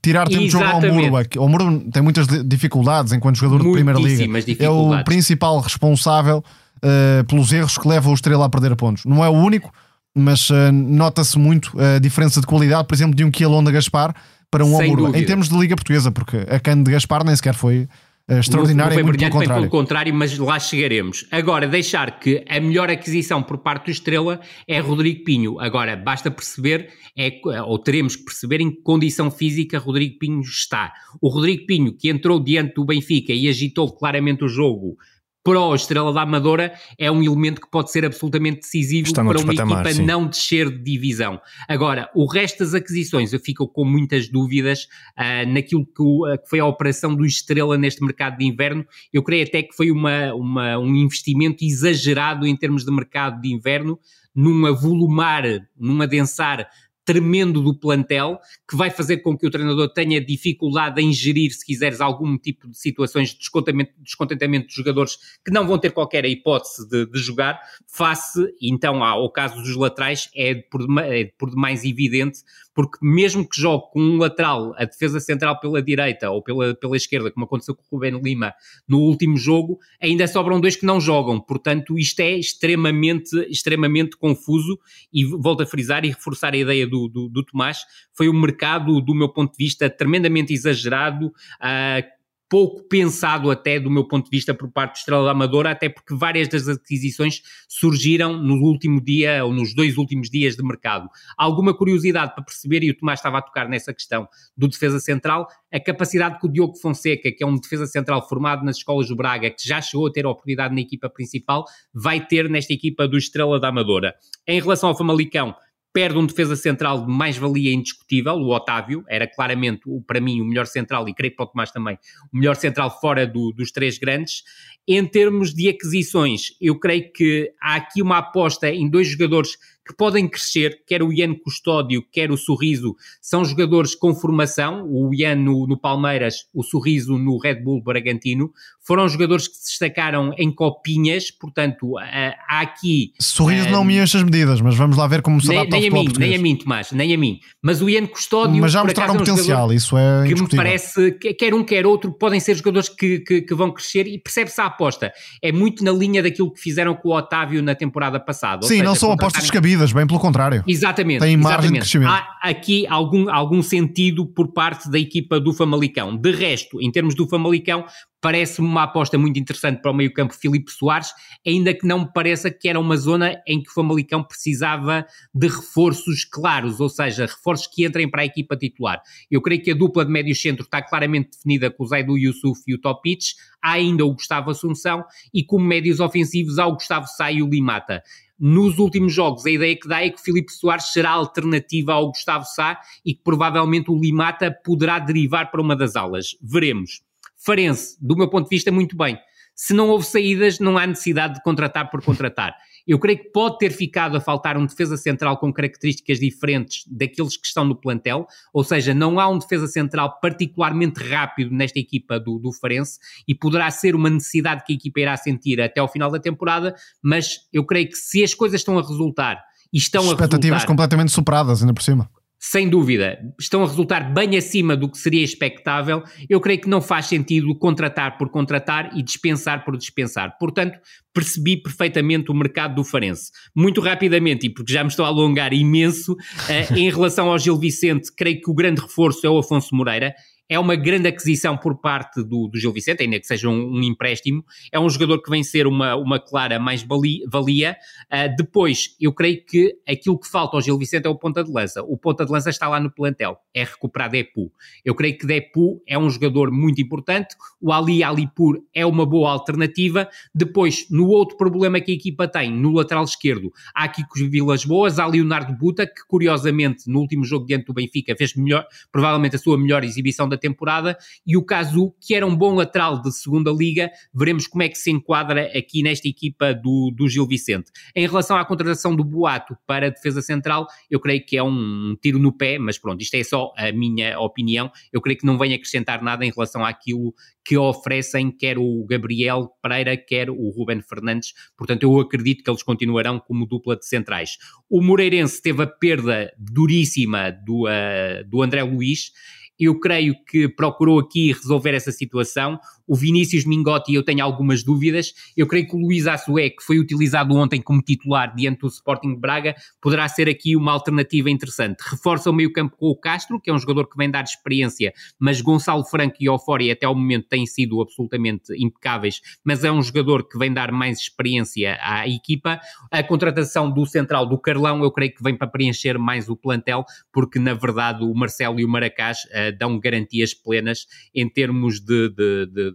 [0.00, 0.82] tirar tempo Exatamente.
[0.82, 1.64] de jogo ao Muro.
[1.64, 4.24] O Muro tem muitas dificuldades enquanto jogador de Primeira Liga.
[4.60, 6.44] É o principal responsável
[6.78, 9.04] uh, pelos erros que levam o Estrela a perder pontos.
[9.04, 9.72] Não é o único,
[10.14, 14.14] mas uh, nota-se muito a diferença de qualidade, por exemplo, de um Kielon Gaspar
[14.50, 15.18] para um Omurba.
[15.18, 17.88] Em termos de Liga Portuguesa, porque a can de Gaspar nem sequer foi
[18.28, 19.62] extraordinário, não, muito pelo contrário.
[19.62, 21.26] pelo contrário, mas lá chegaremos.
[21.30, 25.60] Agora, deixar que a melhor aquisição por parte do Estrela é Rodrigo Pinho.
[25.60, 30.92] Agora, basta perceber, é, ou teremos que perceber em que condição física Rodrigo Pinho está.
[31.20, 34.96] O Rodrigo Pinho, que entrou diante do Benfica e agitou claramente o jogo
[35.44, 39.34] para o Estrela da Amadora é um elemento que pode ser absolutamente decisivo para uma
[39.34, 40.06] patamar, equipa sim.
[40.06, 41.38] não descer de divisão.
[41.68, 44.84] Agora, o resto das aquisições eu fico com muitas dúvidas
[45.18, 48.86] uh, naquilo que, uh, que, foi a operação do Estrela neste mercado de inverno.
[49.12, 53.52] Eu creio até que foi uma, uma, um investimento exagerado em termos de mercado de
[53.52, 54.00] inverno,
[54.34, 55.44] num avolumar,
[55.78, 56.66] num adensar
[57.04, 58.38] tremendo do plantel,
[58.68, 62.68] que vai fazer com que o treinador tenha dificuldade em gerir, se quiseres, algum tipo
[62.68, 67.60] de situações de descontentamento de jogadores que não vão ter qualquer hipótese de, de jogar,
[67.86, 72.38] face, então, ao caso dos laterais, é por, é por demais evidente
[72.74, 76.96] porque mesmo que jogue com um lateral, a defesa central pela direita ou pela, pela
[76.96, 78.52] esquerda, como aconteceu com o Rubén Lima
[78.86, 81.40] no último jogo, ainda sobram dois que não jogam.
[81.40, 84.78] Portanto, isto é extremamente, extremamente confuso
[85.12, 87.78] e volto a frisar e reforçar a ideia do, do, do Tomás,
[88.12, 92.14] foi um mercado, do meu ponto de vista, tremendamente exagerado, uh,
[92.48, 95.88] pouco pensado até do meu ponto de vista por parte do Estrela da Amadora, até
[95.88, 101.08] porque várias das aquisições surgiram no último dia ou nos dois últimos dias de mercado.
[101.36, 105.48] alguma curiosidade para perceber, e o Tomás estava a tocar nessa questão do defesa central,
[105.72, 109.16] a capacidade que o Diogo Fonseca, que é um defesa central formado nas escolas do
[109.16, 113.08] Braga, que já chegou a ter a oportunidade na equipa principal, vai ter nesta equipa
[113.08, 114.14] do Estrela da Amadora.
[114.46, 115.54] Em relação ao Famalicão,
[115.94, 120.66] perde um defesa central de mais-valia indiscutível, o Otávio, era claramente, para mim, o melhor
[120.66, 121.96] central, e creio que para o Tomás também,
[122.32, 124.42] o melhor central fora do, dos três grandes.
[124.88, 129.56] Em termos de aquisições, eu creio que há aqui uma aposta em dois jogadores
[129.86, 135.14] que podem crescer, quer o Ian Custódio, quer o Sorriso, são jogadores com formação, o
[135.14, 140.32] Ian no, no, Palmeiras, o Sorriso no Red Bull Bragantino, foram jogadores que se destacaram
[140.38, 143.12] em copinhas, portanto, há aqui...
[143.20, 146.00] Sorriso não me enche as medidas, mas vamos lá ver como se adapta nem, nem
[146.00, 147.40] a mim, Nem a mim, Tomás, nem a mim.
[147.62, 148.60] Mas o Ian Custódio...
[148.60, 151.86] Mas já mostraram é um potencial, isso é Que me parece, que quer um, quer
[151.86, 155.12] outro, podem ser jogadores que, que, que vão crescer e percebe-se a aposta.
[155.42, 158.62] É muito na linha daquilo que fizeram com o Otávio na temporada passada.
[158.62, 160.62] Sim, seja, não são apostas descabidas bem pelo contrário.
[160.66, 161.20] Exatamente.
[161.20, 161.72] Tem margem exatamente.
[161.72, 162.10] de crescimento.
[162.10, 166.16] Há aqui algum, algum sentido por parte da equipa do Famalicão.
[166.16, 167.84] De resto, em termos do Famalicão,
[168.24, 171.10] parece-me uma aposta muito interessante para o meio-campo Filipe Soares,
[171.46, 175.46] ainda que não me pareça que era uma zona em que o Famalicão precisava de
[175.46, 179.02] reforços claros, ou seja, reforços que entrem para a equipa titular.
[179.30, 182.62] Eu creio que a dupla de médio centro está claramente definida com o Zaidu Yusuf
[182.66, 183.20] e o Topic,
[183.62, 187.46] há ainda o Gustavo Assunção e como médios ofensivos há o Gustavo Sá e o
[187.46, 188.02] Limata.
[188.38, 192.44] Nos últimos jogos, a ideia que dá é que Filipe Soares será alternativa ao Gustavo
[192.44, 196.36] Sá e que provavelmente o Limata poderá derivar para uma das alas.
[196.42, 197.02] Veremos.
[197.36, 199.18] Farense, do meu ponto de vista, muito bem.
[199.54, 202.56] Se não houve saídas, não há necessidade de contratar por contratar.
[202.86, 207.36] Eu creio que pode ter ficado a faltar um defesa central com características diferentes daqueles
[207.36, 212.20] que estão no plantel, ou seja, não há um defesa central particularmente rápido nesta equipa
[212.20, 215.88] do, do Farense e poderá ser uma necessidade que a equipa irá sentir até ao
[215.88, 220.02] final da temporada, mas eu creio que se as coisas estão a resultar e estão
[220.04, 222.08] a Expectativas completamente superadas, ainda por cima
[222.46, 226.82] sem dúvida, estão a resultar bem acima do que seria expectável, eu creio que não
[226.82, 230.36] faz sentido contratar por contratar e dispensar por dispensar.
[230.38, 230.78] Portanto,
[231.14, 233.30] percebi perfeitamente o mercado do Farense.
[233.56, 236.14] Muito rapidamente, e porque já me estou a alongar imenso,
[236.46, 240.14] eh, em relação ao Gil Vicente, creio que o grande reforço é o Afonso Moreira
[240.48, 243.82] é uma grande aquisição por parte do, do Gil Vicente, ainda que seja um, um,
[243.82, 244.44] empréstimo.
[244.70, 247.76] É um jogador que vem ser uma, uma clara mais-valia.
[248.12, 251.50] Uh, depois, eu creio que aquilo que falta ao Gil Vicente é o ponta de
[251.50, 251.82] lança.
[251.82, 254.52] O ponta de lança está lá no plantel, é recuperar Depu.
[254.84, 257.34] Eu creio que Depu é um jogador muito importante.
[257.60, 260.08] O Ali Alipur é uma boa alternativa.
[260.34, 264.64] Depois, no outro problema que a equipa tem, no lateral esquerdo, há aqui com Vilas
[264.64, 269.36] Boas, há Leonardo Buta, que curiosamente no último jogo diante do Benfica fez melhor, provavelmente
[269.36, 273.12] a sua melhor exibição da temporada, e o Cazu, que era um bom lateral de
[273.12, 277.70] segunda liga, veremos como é que se enquadra aqui nesta equipa do, do Gil Vicente.
[277.94, 281.96] Em relação à contratação do Boato para a defesa central, eu creio que é um
[282.00, 285.38] tiro no pé, mas pronto, isto é só a minha opinião, eu creio que não
[285.38, 287.14] vem acrescentar nada em relação àquilo
[287.44, 292.62] que oferecem quer o Gabriel Pereira, quer o Ruben Fernandes, portanto eu acredito que eles
[292.62, 294.38] continuarão como dupla de centrais.
[294.68, 299.12] O Moreirense teve a perda duríssima do, uh, do André Luiz,
[299.58, 302.58] eu creio que procurou aqui resolver essa situação.
[302.86, 305.12] O Vinícius Mingotti, eu tenho algumas dúvidas.
[305.36, 309.14] Eu creio que o Luís Assué, que foi utilizado ontem como titular diante do Sporting
[309.14, 311.80] de Braga, poderá ser aqui uma alternativa interessante.
[311.80, 315.40] Reforça o meio-campo com o Castro, que é um jogador que vem dar experiência, mas
[315.40, 320.28] Gonçalo Franco e Ofori até ao momento têm sido absolutamente impecáveis, mas é um jogador
[320.28, 322.60] que vem dar mais experiência à equipa.
[322.90, 326.84] A contratação do central do Carlão, eu creio que vem para preencher mais o plantel,
[327.12, 332.08] porque na verdade o Marcelo e o Maracás uh, dão garantias plenas em termos de,
[332.10, 332.74] de, de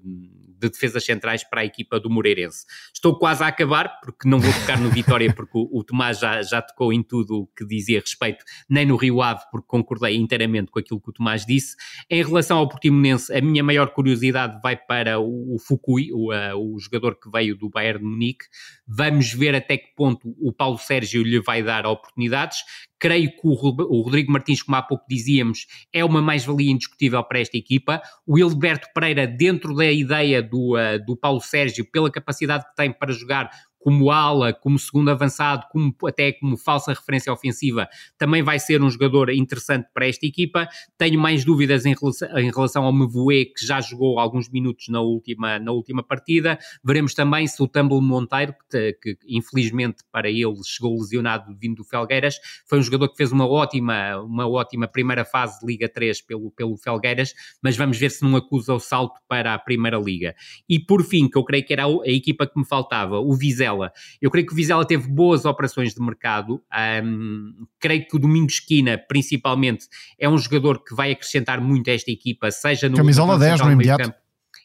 [0.59, 2.65] de defesas centrais para a equipa do Moreirense.
[2.93, 6.41] Estou quase a acabar, porque não vou tocar no Vitória, porque o, o Tomás já,
[6.41, 10.69] já tocou em tudo o que dizia respeito, nem no Rio Ave, porque concordei inteiramente
[10.69, 11.75] com aquilo que o Tomás disse.
[12.09, 16.57] Em relação ao Portimonense, a minha maior curiosidade vai para o, o Fukui, o, uh,
[16.57, 18.45] o jogador que veio do Bayern de Munique.
[18.85, 22.59] Vamos ver até que ponto o Paulo Sérgio lhe vai dar oportunidades.
[22.99, 27.57] Creio que o Rodrigo Martins, como há pouco dizíamos, é uma mais-valia indiscutível para esta
[27.57, 28.01] equipa.
[28.27, 32.91] O Hilberto Pereira, dentro da ideia do, uh, do Paulo Sérgio, pela capacidade que tem
[32.91, 38.59] para jogar como ala, como segundo avançado, como, até como falsa referência ofensiva, também vai
[38.59, 40.67] ser um jogador interessante para esta equipa.
[40.97, 45.01] Tenho mais dúvidas em relação, em relação ao Mevoe, que já jogou alguns minutos na
[45.01, 46.59] última, na última partida.
[46.83, 51.83] Veremos também se o Tumble Monteiro, que, que infelizmente para ele chegou lesionado vindo do
[51.83, 56.21] Felgueiras, foi um jogador que fez uma ótima, uma ótima primeira fase de Liga 3
[56.21, 60.35] pelo, pelo Felgueiras, mas vamos ver se não acusa o salto para a Primeira Liga.
[60.67, 63.35] E por fim, que eu creio que era a, a equipa que me faltava, o
[63.69, 63.91] Vizela.
[64.21, 66.61] Eu creio que o Vizela teve boas operações de mercado.
[67.03, 69.87] Um, creio que o Domingos Esquina, principalmente,
[70.19, 73.71] é um jogador que vai acrescentar muito a esta equipa, seja no Camisola 10 no
[73.71, 74.03] imediato.
[74.03, 74.17] Campo,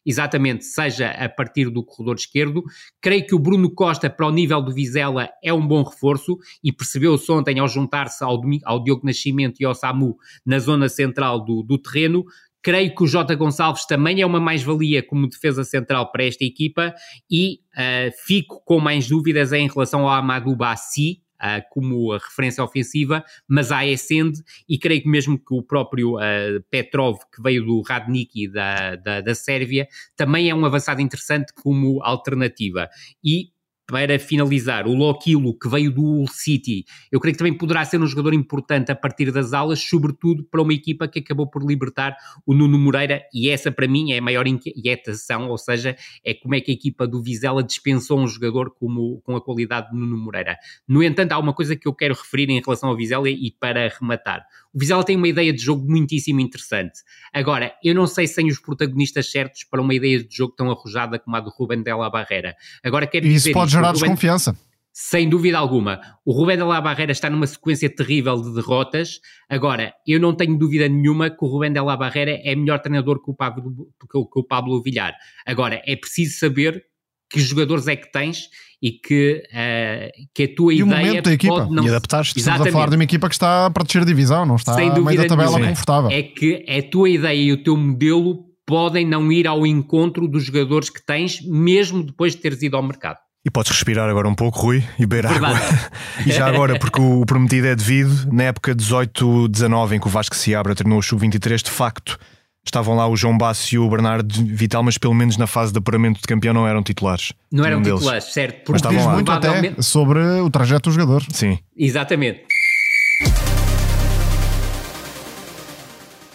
[0.06, 2.62] exatamente, seja a partir do corredor esquerdo.
[3.00, 6.72] Creio que o Bruno Costa, para o nível do Vizela, é um bom reforço e
[6.72, 11.62] percebeu-se ontem ao juntar-se ao, ao, Diogo Nascimento e ao Samu na zona central do,
[11.62, 12.24] do terreno.
[12.64, 16.94] Creio que o Jota Gonçalves também é uma mais-valia como defesa central para esta equipa
[17.30, 23.22] e uh, fico com mais dúvidas em relação ao Amadou Bassi, Uh, como referência ofensiva,
[23.46, 27.82] mas há Essende e creio que mesmo que o próprio uh, Petrov, que veio do
[27.82, 29.86] Radniki da, da, da Sérvia,
[30.16, 32.88] também é um avançado interessante como alternativa.
[33.22, 33.48] E
[33.86, 38.00] para finalizar, o Loquilo, que veio do Hull City, eu creio que também poderá ser
[38.00, 42.16] um jogador importante a partir das alas, sobretudo para uma equipa que acabou por libertar
[42.46, 46.54] o Nuno Moreira, e essa para mim é a maior inquietação, ou seja, é como
[46.54, 50.16] é que a equipa do Vizela dispensou um jogador como, com a qualidade de Nuno
[50.16, 50.56] Moreira.
[50.88, 53.88] No entanto, há uma coisa que eu quero referir em relação ao Vizela e para
[53.88, 54.44] rematar.
[54.72, 57.00] O Vizela tem uma ideia de jogo muitíssimo interessante.
[57.32, 60.70] Agora, eu não sei se tem os protagonistas certos para uma ideia de jogo tão
[60.70, 62.56] arrojada como a do Ruben Della Barreira.
[62.82, 63.52] Agora, quero dizer...
[63.74, 64.56] Gerar Ruben, desconfiança.
[64.96, 66.00] Sem dúvida alguma.
[66.24, 69.20] O Rubén de la Barreira está numa sequência terrível de derrotas.
[69.48, 73.20] Agora, eu não tenho dúvida nenhuma que o Rubén de la Barreira é melhor treinador
[73.20, 75.14] que o Pablo, que o, que o Pablo Villar.
[75.44, 76.84] Agora, é preciso saber
[77.28, 78.48] que jogadores é que tens
[78.80, 80.84] e que, uh, que a tua e ideia.
[80.84, 81.66] O momento da equipa.
[81.66, 81.84] Não...
[81.84, 82.38] E adaptar-te.
[82.38, 84.92] Estamos a falar de uma equipa que está para descer a divisão, não está Sem
[85.02, 85.70] meio da tabela nenhuma.
[85.70, 86.10] confortável.
[86.10, 90.44] É que a tua ideia e o teu modelo podem não ir ao encontro dos
[90.44, 93.18] jogadores que tens, mesmo depois de teres ido ao mercado.
[93.44, 95.50] E podes respirar agora um pouco, Rui, e beber água.
[96.26, 100.34] e já agora, porque o prometido é devido, na época 18-19, em que o Vasco
[100.34, 102.18] se abre, treinou o Sub-23, de facto,
[102.64, 105.78] estavam lá o João Bassi e o Bernardo Vital, mas pelo menos na fase de
[105.78, 107.32] apuramento de campeão não eram titulares.
[107.52, 108.64] Não eram titulares, certo.
[108.64, 111.22] Porque mas diz muito até sobre o trajeto do jogador.
[111.30, 111.58] Sim.
[111.76, 112.44] Exatamente.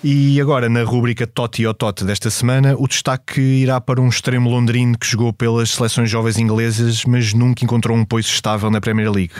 [0.02, 4.50] E agora, na rúbrica Totti ou Totti desta semana, o destaque irá para um extremo
[4.50, 9.12] londrino que jogou pelas seleções jovens inglesas, mas nunca encontrou um poiso estável na Premier
[9.12, 9.34] League.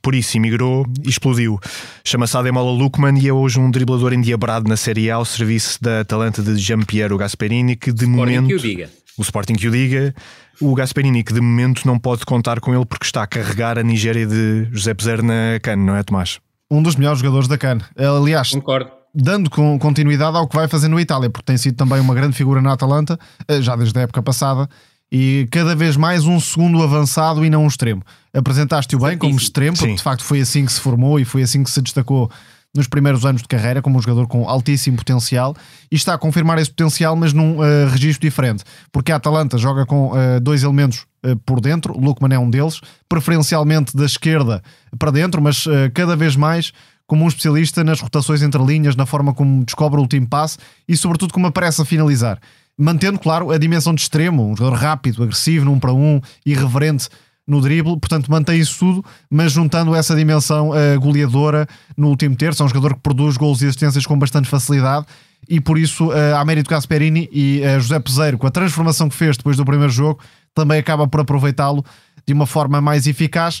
[0.00, 1.58] Por isso, emigrou e explodiu.
[2.04, 6.02] Chama-se Ademola Lukman e é hoje um driblador endiabrado na Série A ao serviço da
[6.02, 8.46] Atalanta de Giampiero Gasperini, que de Sporting momento...
[8.46, 8.90] Que o, diga.
[9.18, 10.14] o Sporting que o diga.
[10.60, 13.82] O Gasperini, que de momento não pode contar com ele porque está a carregar a
[13.82, 16.38] Nigéria de José Peser na CAN, não é, Tomás?
[16.70, 17.78] Um dos melhores jogadores da CAN.
[17.98, 19.48] Aliás, Concordo dando
[19.78, 22.72] continuidade ao que vai fazer no Itália, porque tem sido também uma grande figura na
[22.72, 24.68] Atalanta, eh, já desde a época passada,
[25.12, 28.02] e cada vez mais um segundo avançado e não um extremo.
[28.34, 29.96] Apresentaste-o bem como extremo, porque Sim.
[29.96, 32.28] de facto foi assim que se formou e foi assim que se destacou
[32.74, 35.54] nos primeiros anos de carreira, como um jogador com altíssimo potencial,
[35.90, 39.86] e está a confirmar esse potencial, mas num uh, registro diferente, porque a Atalanta joga
[39.86, 44.60] com uh, dois elementos uh, por dentro, o Lukman é um deles, preferencialmente da esquerda
[44.98, 46.72] para dentro, mas cada vez mais
[47.06, 50.96] como um especialista nas rotações entre linhas, na forma como descobre o último passe e,
[50.96, 52.38] sobretudo, como aparece a finalizar.
[52.76, 57.08] Mantendo, claro, a dimensão de extremo, um jogador rápido, agressivo, num para um, irreverente
[57.46, 62.62] no drible, portanto mantém isso tudo, mas juntando essa dimensão uh, goleadora no último terço,
[62.62, 65.06] é um jogador que produz gols e assistências com bastante facilidade
[65.48, 69.14] e por isso uh, há mérito Gasperini e uh, José Peseiro, com a transformação que
[69.14, 70.20] fez depois do primeiro jogo,
[70.54, 71.84] também acaba por aproveitá-lo
[72.26, 73.60] de uma forma mais eficaz.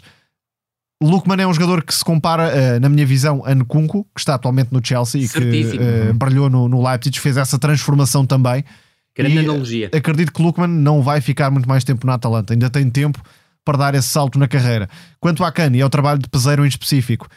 [1.06, 4.34] Lukman é um jogador que se compara, uh, na minha visão, a Nkunku, que está
[4.34, 8.64] atualmente no Chelsea e que uh, brilhou no, no Leipzig, fez essa transformação também.
[9.16, 9.90] Grande e analogia.
[9.92, 13.20] Acredito que Lukman não vai ficar muito mais tempo na Atalanta, ainda tem tempo
[13.64, 14.88] para dar esse salto na carreira.
[15.20, 17.28] Quanto à Cani, é o trabalho de Peseiro em específico.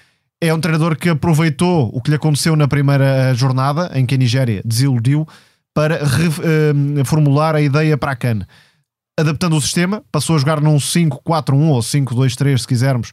[0.41, 4.17] É um treinador que aproveitou o que lhe aconteceu na primeira jornada, em que a
[4.17, 5.27] Nigéria desiludiu,
[5.73, 5.99] para
[6.95, 8.39] reformular a ideia para a Can.
[9.19, 13.11] Adaptando o sistema, passou a jogar num 5-4-1 ou 5-2-3, se quisermos,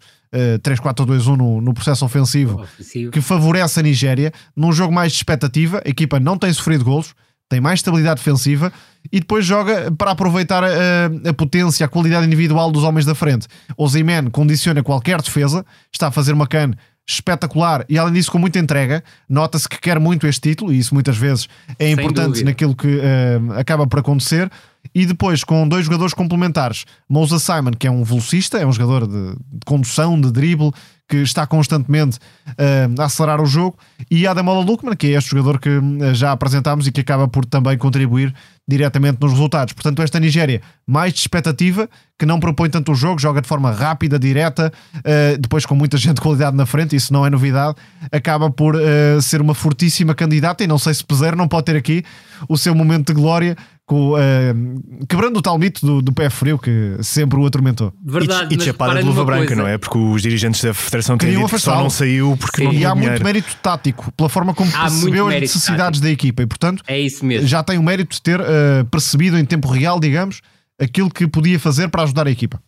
[0.63, 5.19] 3-4-2-1 eh, no, no, processo ofensivo, ofensivo, que favorece a Nigéria num jogo mais de
[5.19, 5.81] expectativa.
[5.85, 7.15] A equipa não tem sofrido golos,
[7.49, 8.73] tem mais estabilidade defensiva
[9.13, 13.47] e depois joga para aproveitar a, a potência, a qualidade individual dos homens da frente.
[13.77, 16.73] O Zimen condiciona qualquer defesa, está a fazer uma can
[17.07, 19.05] espetacular e além disso com muita entrega.
[19.29, 21.49] Nota-se que quer muito este título e isso muitas vezes
[21.79, 24.51] é importante naquilo que uh, acaba por acontecer.
[24.95, 29.07] E depois com dois jogadores complementares, Moussa Simon, que é um velocista, é um jogador
[29.07, 30.73] de, de condução, de drible,
[31.09, 32.19] que está constantemente
[32.49, 33.77] uh, a acelerar o jogo,
[34.11, 37.45] e Ademola Lukman, que é este jogador que uh, já apresentámos e que acaba por
[37.45, 38.35] também contribuir
[38.67, 39.75] diretamente nos resultados.
[39.75, 43.71] Portanto, esta Nigéria mais de expectativa, que não propõe tanto o jogo, joga de forma
[43.71, 47.77] rápida, direta, uh, depois com muita gente de qualidade na frente, isso não é novidade,
[48.11, 48.75] acaba por
[49.23, 52.03] ser uma fortíssima candidata e não sei se Peseiro não pode ter aqui
[52.49, 53.57] o seu momento de glória
[53.87, 57.93] com, uh, quebrando o tal mito do, do, pé frio que sempre o atormentou.
[58.03, 59.63] Verdade, e, e chapada de luva branca, coisa.
[59.63, 59.77] não é?
[59.77, 62.65] Porque os dirigentes da Federação queriam dito que só não saiu porque Sim.
[62.65, 63.11] não E há dinheiro.
[63.13, 66.05] muito mérito tático pela forma como há percebeu as necessidades tático.
[66.05, 67.47] da equipa e, portanto, é isso mesmo.
[67.47, 70.41] já tem o mérito de ter uh, percebido em tempo real, digamos,
[70.81, 72.61] aquilo que podia fazer para ajudar a equipa.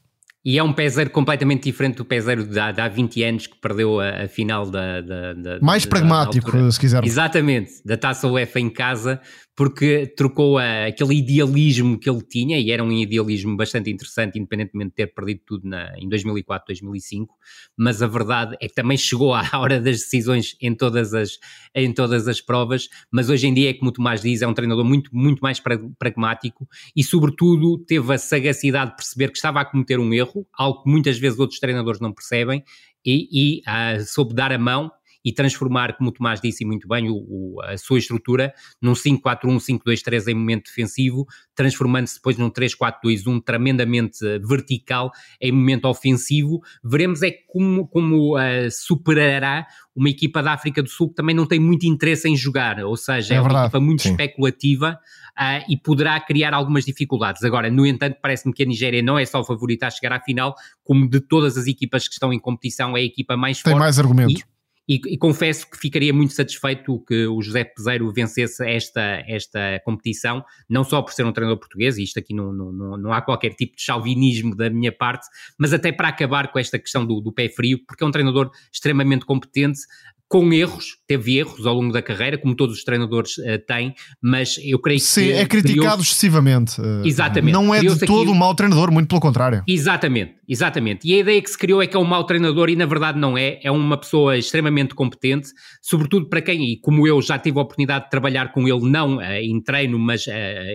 [0.45, 3.57] E é um peseiro completamente diferente do peseiro de há, de há 20 anos que
[3.61, 7.03] perdeu a, a final da, da, da Mais da, pragmático, se quiser.
[7.05, 9.21] Exatamente, da Taça UEFA em casa,
[9.57, 14.91] porque trocou a, aquele idealismo que ele tinha, e era um idealismo bastante interessante, independentemente
[14.91, 17.35] de ter perdido tudo na, em 2004, 2005,
[17.75, 21.39] mas a verdade é que também chegou à hora das decisões em todas as,
[21.75, 24.53] em todas as provas, mas hoje em dia, é como o Tomás diz, é um
[24.53, 25.59] treinador muito, muito mais
[25.99, 30.83] pragmático e, sobretudo, teve a sagacidade de perceber que estava a cometer um erro, algo
[30.83, 32.63] que muitas vezes outros treinadores não percebem,
[33.03, 34.91] e, e uh, soube dar a mão
[35.27, 39.81] e transformar, como o Tomás disse muito bem, o, o, a sua estrutura num 5-4-1,
[39.85, 45.11] 5-2-3 em momento defensivo, transformando-se depois num 3-4-2-1 tremendamente vertical
[45.41, 46.61] em momento ofensivo.
[46.85, 49.67] Veremos é como, como uh, superará
[49.97, 52.97] uma equipa da África do Sul que também não tem muito interesse em jogar, ou
[52.97, 54.11] seja, é, é uma equipa muito sim.
[54.11, 54.97] especulativa
[55.37, 57.43] uh, e poderá criar algumas dificuldades.
[57.43, 60.21] Agora, no entanto, parece-me que a Nigéria não é só a favorita a chegar à
[60.21, 60.55] final,
[60.85, 63.75] como de todas as equipas que estão em competição, é a equipa mais tem forte.
[63.75, 64.41] Tem mais argumentos.
[64.41, 64.56] E,
[64.89, 70.45] e, e, confesso que ficaria muito satisfeito que o José Peseiro vencesse esta, esta competição,
[70.69, 73.55] não só por ser um treinador português, e isto aqui não, não, não há qualquer
[73.55, 75.27] tipo de chauvinismo da minha parte,
[75.59, 78.51] mas até para acabar com esta questão do, do pé frio, porque é um treinador
[78.73, 79.81] extremamente competente,
[80.29, 84.57] com erros, teve erros ao longo da carreira, como todos os treinadores uh, têm, mas
[84.63, 85.27] eu creio Sim, que.
[85.29, 86.81] Sim, é criticado excessivamente.
[86.81, 87.53] Uh, Exatamente.
[87.53, 89.63] Não é de todo um mau treinador, muito pelo contrário.
[89.69, 91.07] Exatamente, exatamente.
[91.07, 93.21] E a ideia que se criou é que é um mau treinador e na verdade
[93.21, 93.61] não é.
[93.63, 95.49] É uma pessoa extremamente competente,
[95.81, 99.19] sobretudo para quem, e como eu já tive a oportunidade de trabalhar com ele, não
[99.19, 100.25] uh, em treino, mas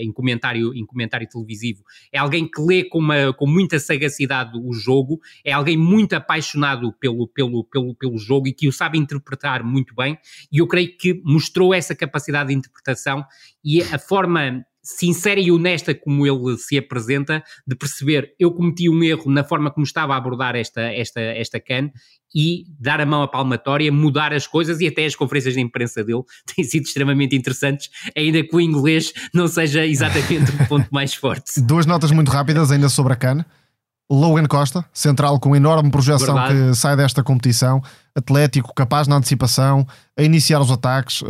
[0.02, 4.72] em, comentário, em comentário televisivo, é alguém que lê com, uma, com muita sagacidade o
[4.74, 9.41] jogo, é alguém muito apaixonado pelo, pelo, pelo, pelo jogo e que o sabe interpretar
[9.42, 10.18] interpretar muito bem,
[10.52, 13.26] e eu creio que mostrou essa capacidade de interpretação
[13.64, 19.04] e a forma sincera e honesta como ele se apresenta, de perceber eu cometi um
[19.04, 21.92] erro na forma como estava a abordar esta, esta, esta CAN
[22.34, 26.04] e dar a mão à palmatória, mudar as coisas e até as conferências de imprensa
[26.04, 26.24] dele
[26.56, 31.62] têm sido extremamente interessantes, ainda que o inglês não seja exatamente o ponto mais forte.
[31.62, 33.46] Duas notas muito rápidas ainda sobre a CAN.
[34.12, 36.72] Logan Costa, central com enorme projeção Verdade.
[36.72, 37.82] que sai desta competição,
[38.14, 39.88] atlético, capaz na antecipação,
[40.18, 41.26] a iniciar os ataques, uh,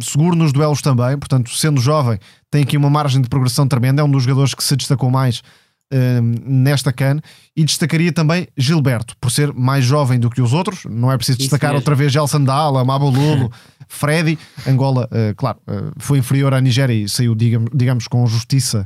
[0.00, 2.18] seguro nos duelos também, portanto, sendo jovem,
[2.50, 5.38] tem aqui uma margem de progressão tremenda, é um dos jogadores que se destacou mais
[5.38, 7.20] uh, nesta CAN.
[7.56, 11.38] E destacaria também Gilberto, por ser mais jovem do que os outros, não é preciso
[11.38, 13.52] destacar outra vez Gelson Dala, Mabololo,
[13.86, 15.58] Freddy, Angola, uh, claro,
[15.98, 18.84] foi inferior à Nigéria e saiu, digamos, digamos com justiça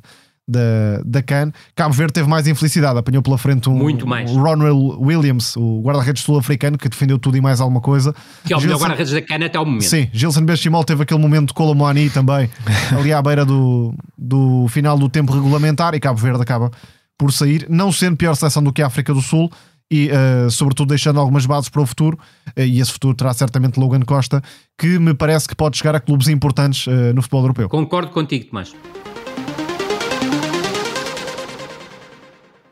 [0.51, 1.53] da, da CAN.
[1.75, 4.31] Cabo Verde teve mais infelicidade, apanhou pela frente um, Muito mais.
[4.31, 8.15] Ronald Williams, o guarda-redes sul-africano, que defendeu tudo e mais alguma coisa.
[8.45, 9.85] Que é o Gilson, melhor guarda-redes da CAN até ao momento.
[9.85, 12.51] Sim, Gilson Benchimol teve aquele momento de Colomani também,
[12.99, 16.71] ali à beira do, do final do tempo regulamentar, e Cabo Verde acaba
[17.17, 19.51] por sair, não sendo pior seleção do que a África do Sul.
[19.93, 22.17] E, uh, sobretudo, deixando algumas bases para o futuro,
[22.57, 24.41] uh, e esse futuro terá certamente Logan Costa,
[24.79, 27.69] que me parece que pode chegar a clubes importantes uh, no futebol europeu.
[27.69, 28.73] Concordo contigo, Tomás.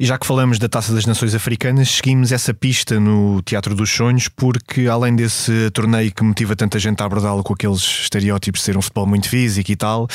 [0.01, 3.91] E já que falamos da Taça das Nações Africanas, seguimos essa pista no Teatro dos
[3.91, 8.65] Sonhos, porque além desse torneio que motiva tanta gente a abordá-lo com aqueles estereótipos de
[8.67, 10.07] ser um futebol muito físico e tal,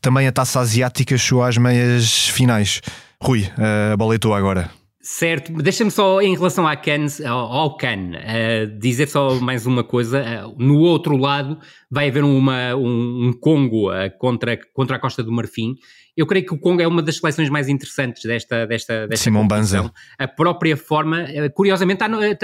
[0.00, 2.80] também a Taça Asiática chegou às meias finais.
[3.22, 3.46] Rui,
[3.92, 4.70] a bola é tua agora.
[5.02, 10.20] Certo, deixa-me só em relação à Cannes, ao, Cannes, uh, dizer só mais uma coisa.
[10.48, 11.58] Uh, no outro lado
[11.90, 15.76] vai haver uma, um, um Congo uh, contra, contra a Costa do Marfim
[16.16, 19.46] eu creio que o Congo é uma das seleções mais interessantes desta, desta, desta Simão
[19.46, 19.92] Banza.
[20.18, 22.38] A própria forma, eh, curiosamente, está no, eh,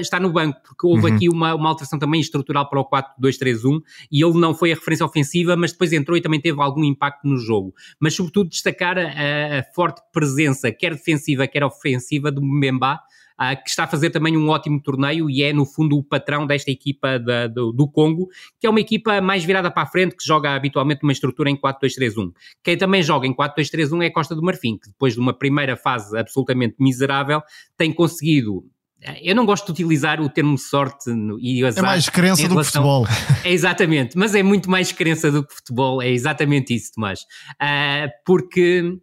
[0.00, 1.16] está no banco, porque houve uhum.
[1.16, 3.80] aqui uma, uma alteração também estrutural para o 4-2-3-1
[4.12, 7.26] e ele não foi a referência ofensiva, mas depois entrou e também teve algum impacto
[7.26, 7.72] no jogo.
[7.98, 13.00] Mas, sobretudo, destacar a, a forte presença, quer defensiva, quer ofensiva, do Mbemba
[13.40, 16.46] uh, que está a fazer também um ótimo torneio e é, no fundo, o patrão
[16.46, 18.28] desta equipa da, do, do, Congo,
[18.60, 21.56] que é uma equipa mais virada para a frente, que joga habitualmente uma estrutura em
[21.56, 22.32] 4-2-3-1.
[22.62, 25.76] Quem também joga em 4-2-3-1 é a Costa do Marfim, que depois de uma primeira
[25.76, 27.42] fase absolutamente miserável,
[27.76, 28.64] tem conseguido
[29.22, 31.84] eu não gosto de utilizar o termo sorte e azar.
[31.84, 32.82] É mais crença relação...
[32.82, 33.26] do que futebol.
[33.44, 37.20] É exatamente, mas é muito mais crença do que futebol, é exatamente isso, Tomás.
[37.62, 38.98] Uh, porque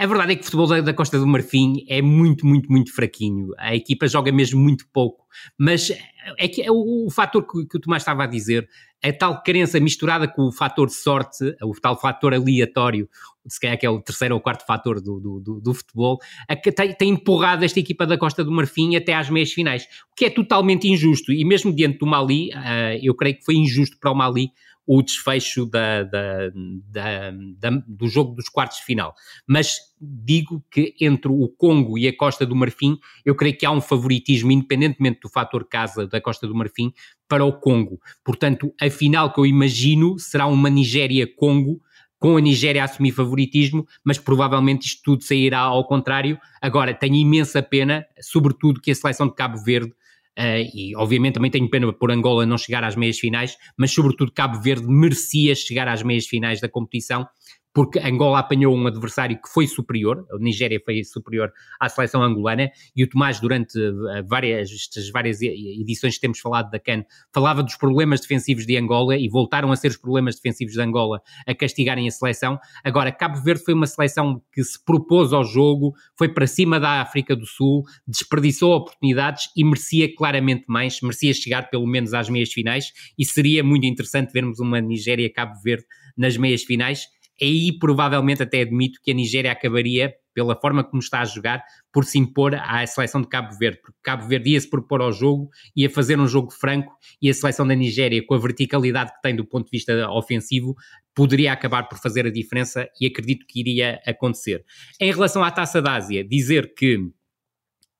[0.00, 3.50] a verdade é que o futebol da, Costa do Marfim é muito, muito, muito fraquinho.
[3.58, 5.26] A equipa joga mesmo muito pouco.
[5.58, 5.92] Mas
[6.38, 8.66] é que é o, o fator que, que, o Tomás estava a dizer,
[9.04, 13.10] a tal crença misturada com o fator de sorte, o tal fator aleatório,
[13.46, 16.56] se calhar que é o terceiro ou quarto fator do, do, do, do futebol, a
[16.56, 20.24] tem, tem, empurrado esta equipa da Costa do Marfim até às meias finais, o que
[20.24, 21.30] é totalmente injusto.
[21.30, 24.50] E mesmo diante do Mali, uh, eu creio que foi injusto para o Mali
[24.86, 26.50] o desfecho da, da,
[26.90, 29.14] da, do jogo dos quartos de final.
[29.46, 33.70] Mas digo que entre o Congo e a Costa do Marfim, eu creio que há
[33.70, 36.92] um favoritismo, independentemente do fator casa da Costa do Marfim,
[37.28, 38.00] para o Congo.
[38.24, 41.80] Portanto, a final que eu imagino será uma Nigéria-Congo,
[42.18, 46.38] com a Nigéria a assumir favoritismo, mas provavelmente isto tudo sairá ao contrário.
[46.60, 49.94] Agora, tenho imensa pena, sobretudo que a seleção de Cabo Verde
[50.40, 54.32] Uh, e obviamente também tenho pena por Angola não chegar às meias finais, mas sobretudo
[54.32, 57.28] Cabo Verde merecia chegar às meias finais da competição
[57.72, 62.70] porque Angola apanhou um adversário que foi superior, a Nigéria foi superior à seleção angolana,
[62.96, 67.62] e o Tomás, durante eh, várias, estas várias edições que temos falado da CAN, falava
[67.62, 71.54] dos problemas defensivos de Angola e voltaram a ser os problemas defensivos de Angola a
[71.54, 72.58] castigarem a seleção.
[72.82, 77.00] Agora, Cabo Verde foi uma seleção que se propôs ao jogo, foi para cima da
[77.00, 82.52] África do Sul, desperdiçou oportunidades e merecia claramente mais, merecia chegar pelo menos às meias
[82.52, 85.84] finais, e seria muito interessante vermos uma Nigéria-Cabo Verde
[86.16, 87.06] nas meias finais
[87.40, 91.62] aí provavelmente até admito que a Nigéria acabaria, pela forma como está a jogar,
[91.92, 95.12] por se impor à seleção de Cabo Verde, porque Cabo Verde ia se propor ao
[95.12, 99.20] jogo, ia fazer um jogo franco e a seleção da Nigéria, com a verticalidade que
[99.22, 100.74] tem do ponto de vista ofensivo,
[101.14, 104.64] poderia acabar por fazer a diferença e acredito que iria acontecer.
[105.00, 106.98] Em relação à Taça da Ásia, dizer que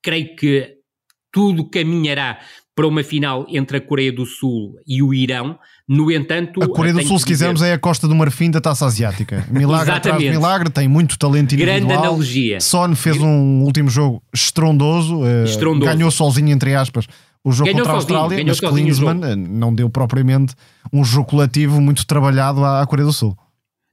[0.01, 0.81] creio que
[1.31, 2.39] tudo caminhará
[2.75, 5.57] para uma final entre a Coreia do Sul e o Irão.
[5.87, 7.71] No entanto, a Coreia do Sul, se quisermos, dizer...
[7.71, 9.45] é a costa do marfim da taça asiática.
[9.51, 11.79] Milagre atrás de milagre, tem muito talento individual.
[11.79, 12.61] Grande analogia.
[12.61, 15.91] Son fez um último jogo estrondoso, eh, estrondoso.
[15.91, 17.07] ganhou sozinho, entre aspas,
[17.43, 20.55] o jogo ganhou contra a Austrália, mas Klinsmann eh, não deu propriamente
[20.93, 23.37] um jogo coletivo muito trabalhado à Coreia do Sul.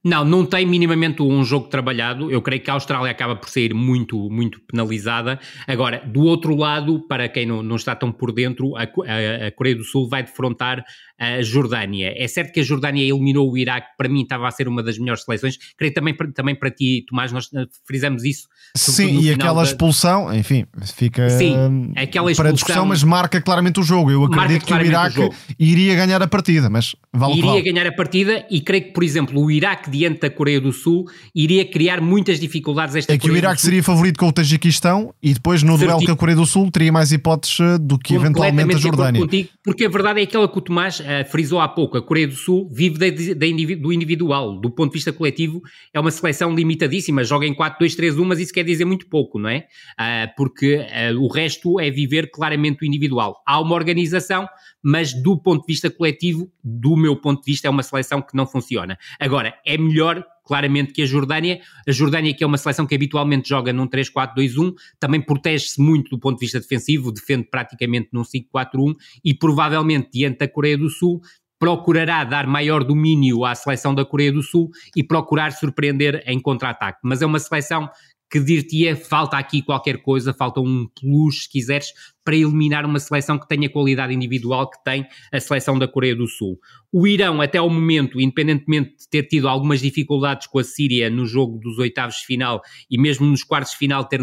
[0.08, 2.30] Não, não tem minimamente um jogo trabalhado.
[2.30, 5.38] Eu creio que a Austrália acaba por sair muito, muito penalizada.
[5.66, 9.52] Agora, do outro lado, para quem não, não está tão por dentro, a, a, a
[9.52, 10.82] Coreia do Sul vai defrontar
[11.18, 12.14] a Jordânia.
[12.16, 14.98] É certo que a Jordânia eliminou o Iraque, para mim estava a ser uma das
[14.98, 15.58] melhores seleções.
[15.76, 18.46] Creio também, também para ti, Tomás, nós eh, frisamos isso.
[18.76, 19.68] Sim, e aquela da...
[19.68, 20.64] expulsão, enfim,
[20.94, 24.10] fica Sim, aquela expulsão, para discussão, mas marca claramente o jogo.
[24.10, 27.92] Eu acredito que o Iraque o iria ganhar a partida, mas vale Iria ganhar a
[27.92, 32.00] partida e creio que, por exemplo, o Iraque diante da Coreia do Sul iria criar
[32.00, 35.76] muitas dificuldades esta É que o Iraque seria favorito com o Tajiquistão e depois no
[35.76, 39.20] duelo com a Coreia do Sul teria mais hipóteses eh, do que eventualmente a Jordânia.
[39.20, 42.28] Contigo, porque a verdade é aquela que o Tomás uh, frisou há pouco, a Coreia
[42.28, 46.54] do Sul vive de, de, do individual, do ponto de vista coletivo, é uma seleção
[46.54, 49.66] limitadíssima, joga em 4-2-3-1, mas isso quer dizer muito pouco, não é?
[49.98, 53.42] Uh, porque uh, o resto é viver claramente o individual.
[53.46, 54.46] Há uma organização,
[54.82, 58.36] mas do ponto de vista coletivo, do meu ponto de vista, é uma seleção que
[58.36, 58.98] não funciona.
[59.18, 61.60] Agora, é melhor claramente que a Jordânia.
[61.86, 66.18] A Jordânia, que é uma seleção que habitualmente joga num 3-4-2-1, também protege-se muito do
[66.18, 71.20] ponto de vista defensivo, defende praticamente num 5-4-1 e provavelmente diante da Coreia do Sul
[71.58, 77.00] procurará dar maior domínio à seleção da Coreia do Sul e procurar surpreender em contra-ataque.
[77.02, 77.90] Mas é uma seleção
[78.30, 81.92] que dir-te-ia falta aqui qualquer coisa, falta um plus, se quiseres,
[82.24, 86.14] para eliminar uma seleção que tenha a qualidade individual que tem a seleção da Coreia
[86.14, 86.58] do Sul.
[86.92, 91.24] O Irão, até ao momento, independentemente de ter tido algumas dificuldades com a Síria no
[91.24, 92.60] jogo dos oitavos de final
[92.90, 94.20] e mesmo nos quartos de final ter,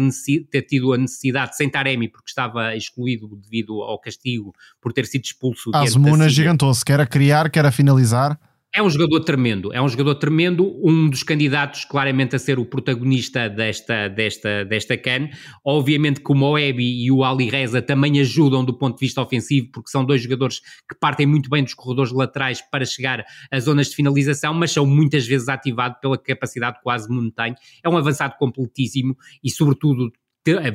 [0.50, 5.24] ter tido a necessidade sem Taremi, porque estava excluído devido ao castigo por ter sido
[5.24, 5.70] expulso.
[5.74, 8.38] Azmuna gigantou-se, quer a criar, quer a finalizar.
[8.76, 12.66] É um jogador tremendo, é um jogador tremendo, um dos candidatos claramente a ser o
[12.66, 15.30] protagonista desta, desta, desta CAN.
[15.64, 19.70] Obviamente que o Moebi e o Ali Reza também ajudam do ponto de vista ofensivo,
[19.72, 23.88] porque são dois jogadores que partem muito bem dos corredores laterais para chegar às zonas
[23.88, 27.54] de finalização, mas são muitas vezes ativados pela capacidade quase montanha.
[27.82, 30.12] É um avançado completíssimo e, sobretudo,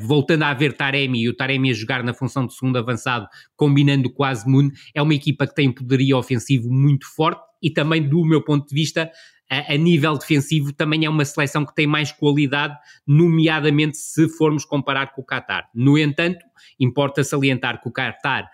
[0.01, 4.09] voltando a haver Taremi e o Taremi a jogar na função de segundo avançado, combinando
[4.11, 8.25] quase Moon, é uma equipa que tem um poderio ofensivo muito forte e também, do
[8.25, 9.11] meu ponto de vista,
[9.49, 14.63] a, a, nível defensivo também é uma seleção que tem mais qualidade, nomeadamente se formos
[14.63, 15.69] comparar com o Qatar.
[15.75, 16.39] No entanto,
[16.79, 18.49] importa salientar que o Qatar,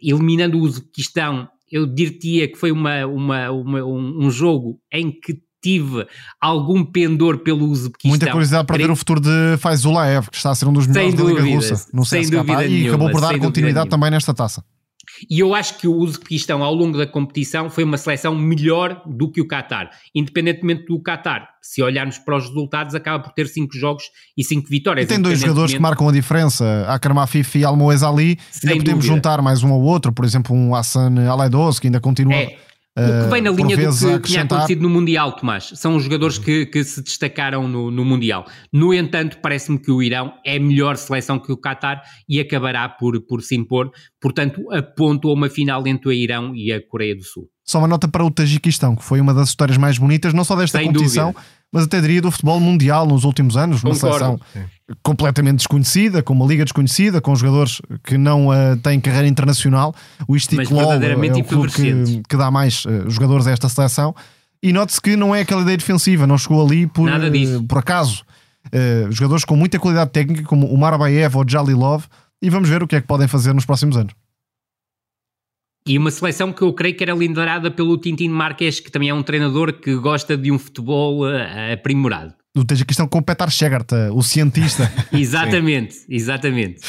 [0.00, 5.36] eliminando o Uzbequistão, eu diria que foi uma, uma, uma um, um jogo em que
[5.60, 6.06] tive
[6.40, 8.10] algum pendor pelo Uzbequistão.
[8.10, 11.14] Muita curiosidade para ver o futuro de Faizulaev, que está a ser um dos melhores
[11.14, 14.62] da Liga Russa no CSKA e nenhuma, acabou por dar continuidade também nesta taça.
[15.28, 19.30] E eu acho que o Uzbequistão, ao longo da competição, foi uma seleção melhor do
[19.30, 19.90] que o Qatar.
[20.14, 24.04] Independentemente do Qatar, se olharmos para os resultados, acaba por ter 5 jogos
[24.36, 25.06] e 5 vitórias.
[25.06, 28.38] E tem dois jogadores que marcam a diferença, Akram Afif e Almoez Ali.
[28.64, 32.34] Ainda podemos juntar mais um ou outro, por exemplo, um Hassan Aleidos, que ainda continua.
[32.34, 32.65] É
[32.96, 36.38] o que vem na linha do que tinha acontecido no Mundial, Tomás, são os jogadores
[36.38, 38.46] que, que se destacaram no, no Mundial.
[38.72, 43.20] No entanto, parece-me que o Irão é melhor seleção que o Qatar e acabará por,
[43.20, 43.90] por se impor.
[44.20, 47.50] Portanto, aponto a uma final entre o Irão e a Coreia do Sul.
[47.66, 50.54] Só uma nota para o Tajiquistão, que foi uma das histórias mais bonitas, não só
[50.54, 54.40] desta Sem competição, dúvida mas até diria do futebol mundial nos últimos anos, uma seleção
[55.02, 59.94] completamente desconhecida, com uma liga desconhecida, com jogadores que não uh, têm carreira internacional.
[60.28, 64.14] O Istiklal é o clube que, que, dá mais uh, jogadores a esta seleção.
[64.62, 68.24] E note-se que não é aquela ideia defensiva, não chegou ali por, uh, por acaso.
[69.10, 72.04] jogadores com muita qualidade técnica, como o Marabayev ou o Jalilov,
[72.40, 74.14] e vamos ver o que é que podem fazer nos próximos anos.
[75.86, 79.14] E uma seleção que eu creio que era liderada pelo Tintin Marques, que também é
[79.14, 82.34] um treinador que gosta de um futebol uh, aprimorado.
[82.52, 84.92] Do Tajiquistão com o Petar Shegart, o cientista.
[85.12, 86.80] exatamente, exatamente.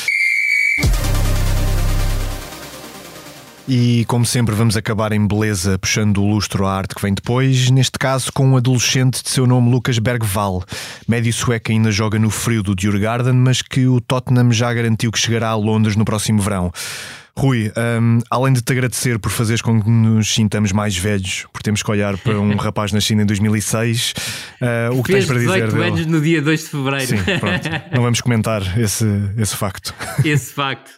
[3.67, 7.69] E como sempre, vamos acabar em beleza, puxando o lustro à arte que vem depois,
[7.69, 10.63] neste caso com um adolescente de seu nome Lucas Bergval,
[11.07, 15.19] médio sueco ainda joga no frio do Djurgården, mas que o Tottenham já garantiu que
[15.19, 16.71] chegará a Londres no próximo verão.
[17.37, 21.61] Rui, um, além de te agradecer por fazeres com que nos sintamos mais velhos, por
[21.61, 24.13] termos que olhar para um rapaz nascido em 2006,
[24.59, 25.87] uh, o que Fez tens para dizer 18 dele?
[25.87, 27.05] anos no dia 2 de fevereiro.
[27.05, 27.69] Sim, pronto.
[27.93, 29.05] Não vamos comentar esse,
[29.37, 29.93] esse facto.
[30.25, 30.89] Esse facto.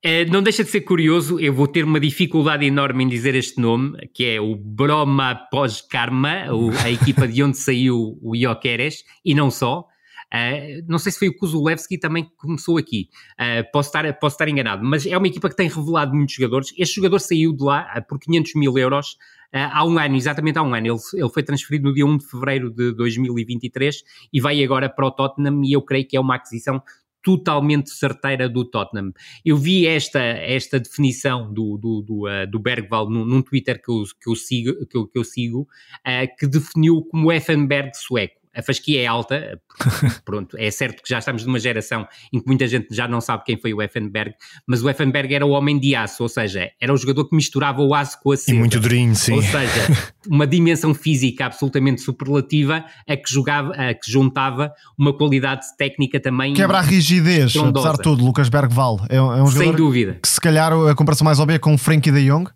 [0.00, 3.60] É, não deixa de ser curioso, eu vou ter uma dificuldade enorme em dizer este
[3.60, 6.44] nome, que é o Broma Pós-Karma,
[6.84, 9.87] a equipa de onde saiu o Ioqueres, e não só.
[10.32, 13.08] Uh, não sei se foi o Kuzulevski também que começou aqui,
[13.40, 16.72] uh, posso, estar, posso estar enganado, mas é uma equipa que tem revelado muitos jogadores.
[16.76, 19.16] Este jogador saiu de lá uh, por 500 mil euros
[19.50, 20.86] há um ano, exatamente há um ano.
[20.86, 25.06] Ele, ele foi transferido no dia 1 de fevereiro de 2023 e vai agora para
[25.06, 25.62] o Tottenham.
[25.64, 26.82] E eu creio que é uma aquisição
[27.22, 29.12] totalmente certeira do Tottenham.
[29.44, 33.90] Eu vi esta, esta definição do, do, do, uh, do Bergval num, num, Twitter que
[33.90, 38.38] eu, que eu sigo, que eu, que eu sigo uh, que definiu como Effenberg sueco
[38.58, 39.60] a fasquia é alta,
[40.24, 43.44] pronto, é certo que já estamos numa geração em que muita gente já não sabe
[43.44, 44.34] quem foi o Effenberg,
[44.66, 47.80] mas o Effenberg era o homem de aço, ou seja, era o jogador que misturava
[47.80, 48.56] o aço com a seda.
[48.56, 49.34] E muito durinho, sim.
[49.34, 49.86] Ou seja,
[50.28, 56.54] uma dimensão física absolutamente superlativa a que, jogava, a que juntava uma qualidade técnica também.
[56.54, 59.06] Quebra a rigidez, apesar de tudo, Lucas Bergval.
[59.08, 60.18] É, é um jogador Sem dúvida.
[60.20, 62.50] que se calhar a comparação mais óbvia é com o Frankie de Jong.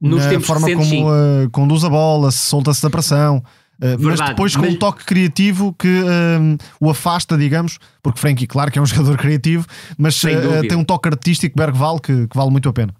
[0.00, 3.42] Nos na forma recentes, como uh, conduz a bola, solta-se da pressão.
[3.80, 4.74] Uh, mas depois com mas...
[4.74, 9.18] um toque criativo que uh, o afasta, digamos, porque Frankie, claro que é um jogador
[9.18, 9.66] criativo,
[9.98, 10.28] mas uh,
[10.66, 12.94] tem um toque artístico Bergval que, que, vale muito a pena.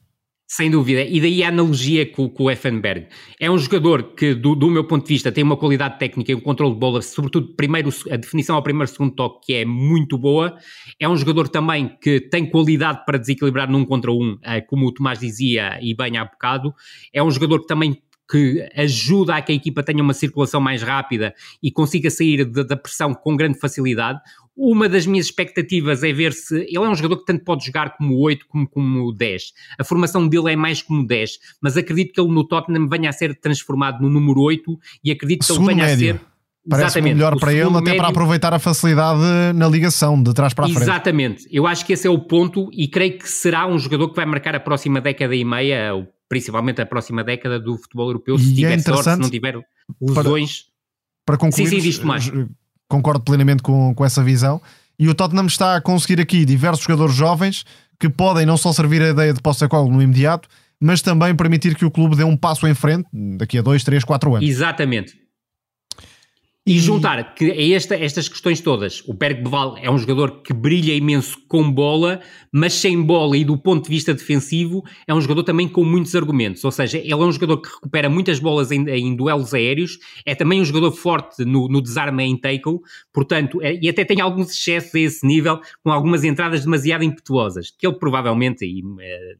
[0.48, 3.08] Sem dúvida, e daí a analogia com, com o Effenberg.
[3.40, 6.36] É um jogador que, do, do, meu ponto de vista, tem uma qualidade técnica e
[6.36, 10.16] um controle de bola, sobretudo primeiro, a definição ao primeiro segundo toque, que é muito
[10.16, 10.56] boa.
[11.00, 15.18] É um jogador também que tem qualidade para desequilibrar num contra um, como o Tomás
[15.18, 16.72] dizia e bem há bocado.
[17.12, 20.82] É um jogador que também que ajuda a que a equipa tenha uma circulação mais
[20.82, 24.20] rápida e consiga sair de, da pressão com grande facilidade.
[24.56, 27.96] Uma das minhas expectativas é ver se ele é um jogador que tanto pode jogar
[27.96, 29.52] como 8 como como 10.
[29.78, 33.12] A formação dele é mais como 10, mas acredito que ele no Tottenham venha a
[33.12, 36.14] ser transformado no número 8 e acredito que ele venha médio.
[36.14, 36.36] a ser
[36.68, 39.20] Parece melhor para ele, até para aproveitar a facilidade
[39.54, 40.82] na ligação, de trás para a frente.
[40.82, 44.16] Exatamente, eu acho que esse é o ponto e creio que será um jogador que
[44.16, 48.52] vai marcar a próxima década e meia, principalmente a próxima década do futebol europeu, se
[48.52, 49.58] e tiver é sorte, se não tiver
[50.00, 50.64] lesões.
[51.24, 52.30] Para, para concluir, sim, sim, mais.
[52.88, 54.60] concordo plenamente com, com essa visão.
[54.98, 57.64] E o Tottenham está a conseguir aqui diversos jogadores jovens
[57.98, 60.48] que podem não só servir a ideia de Postecoglou no imediato,
[60.80, 63.08] mas também permitir que o clube dê um passo em frente
[63.38, 64.48] daqui a 2, 3, 4 anos.
[64.48, 65.25] Exatamente.
[66.68, 70.92] E juntar que a esta, estas questões todas, o Bergbeval é um jogador que brilha
[70.94, 72.20] imenso com bola,
[72.52, 76.12] mas sem bola e do ponto de vista defensivo é um jogador também com muitos
[76.16, 79.96] argumentos, ou seja, ele é um jogador que recupera muitas bolas em, em duelos aéreos,
[80.24, 82.80] é também um jogador forte no, no desarme em tackle,
[83.12, 87.70] portanto, é, e até tem alguns excessos a esse nível, com algumas entradas demasiado impetuosas,
[87.70, 89.34] que ele provavelmente, e, é,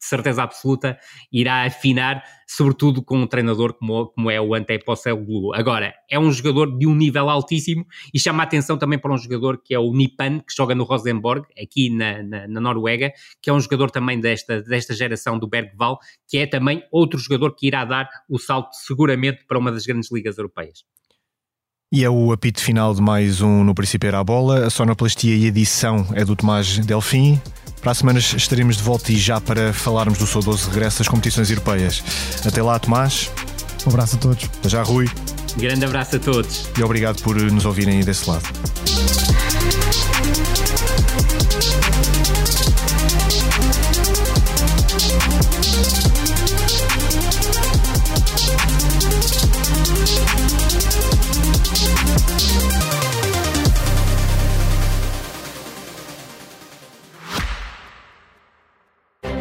[0.00, 0.98] de certeza absoluta
[1.30, 5.54] irá afinar, sobretudo com um treinador como, como é o Ante Postecoglou.
[5.54, 9.18] Agora, é um jogador de um nível altíssimo e chama a atenção também para um
[9.18, 13.12] jogador que é o Nipan, que joga no Rosenborg, aqui na, na, na Noruega,
[13.42, 17.54] que é um jogador também desta, desta geração do Bergval, que é também outro jogador
[17.54, 20.84] que irá dar o salto seguramente para uma das grandes ligas europeias.
[21.92, 24.64] E é o apito final de mais um No Princípio Era a Bola.
[24.64, 27.40] A sonoplastia e edição é do Tomás Delfim.
[27.82, 31.50] Para a semana estaremos de volta e já para falarmos do saudoso regresso às competições
[31.50, 32.00] europeias.
[32.46, 33.28] Até lá, Tomás.
[33.84, 34.44] Um abraço a todos.
[34.44, 35.10] Até já, Rui.
[35.56, 36.70] Grande abraço a todos.
[36.78, 38.44] E obrigado por nos ouvirem desse lado.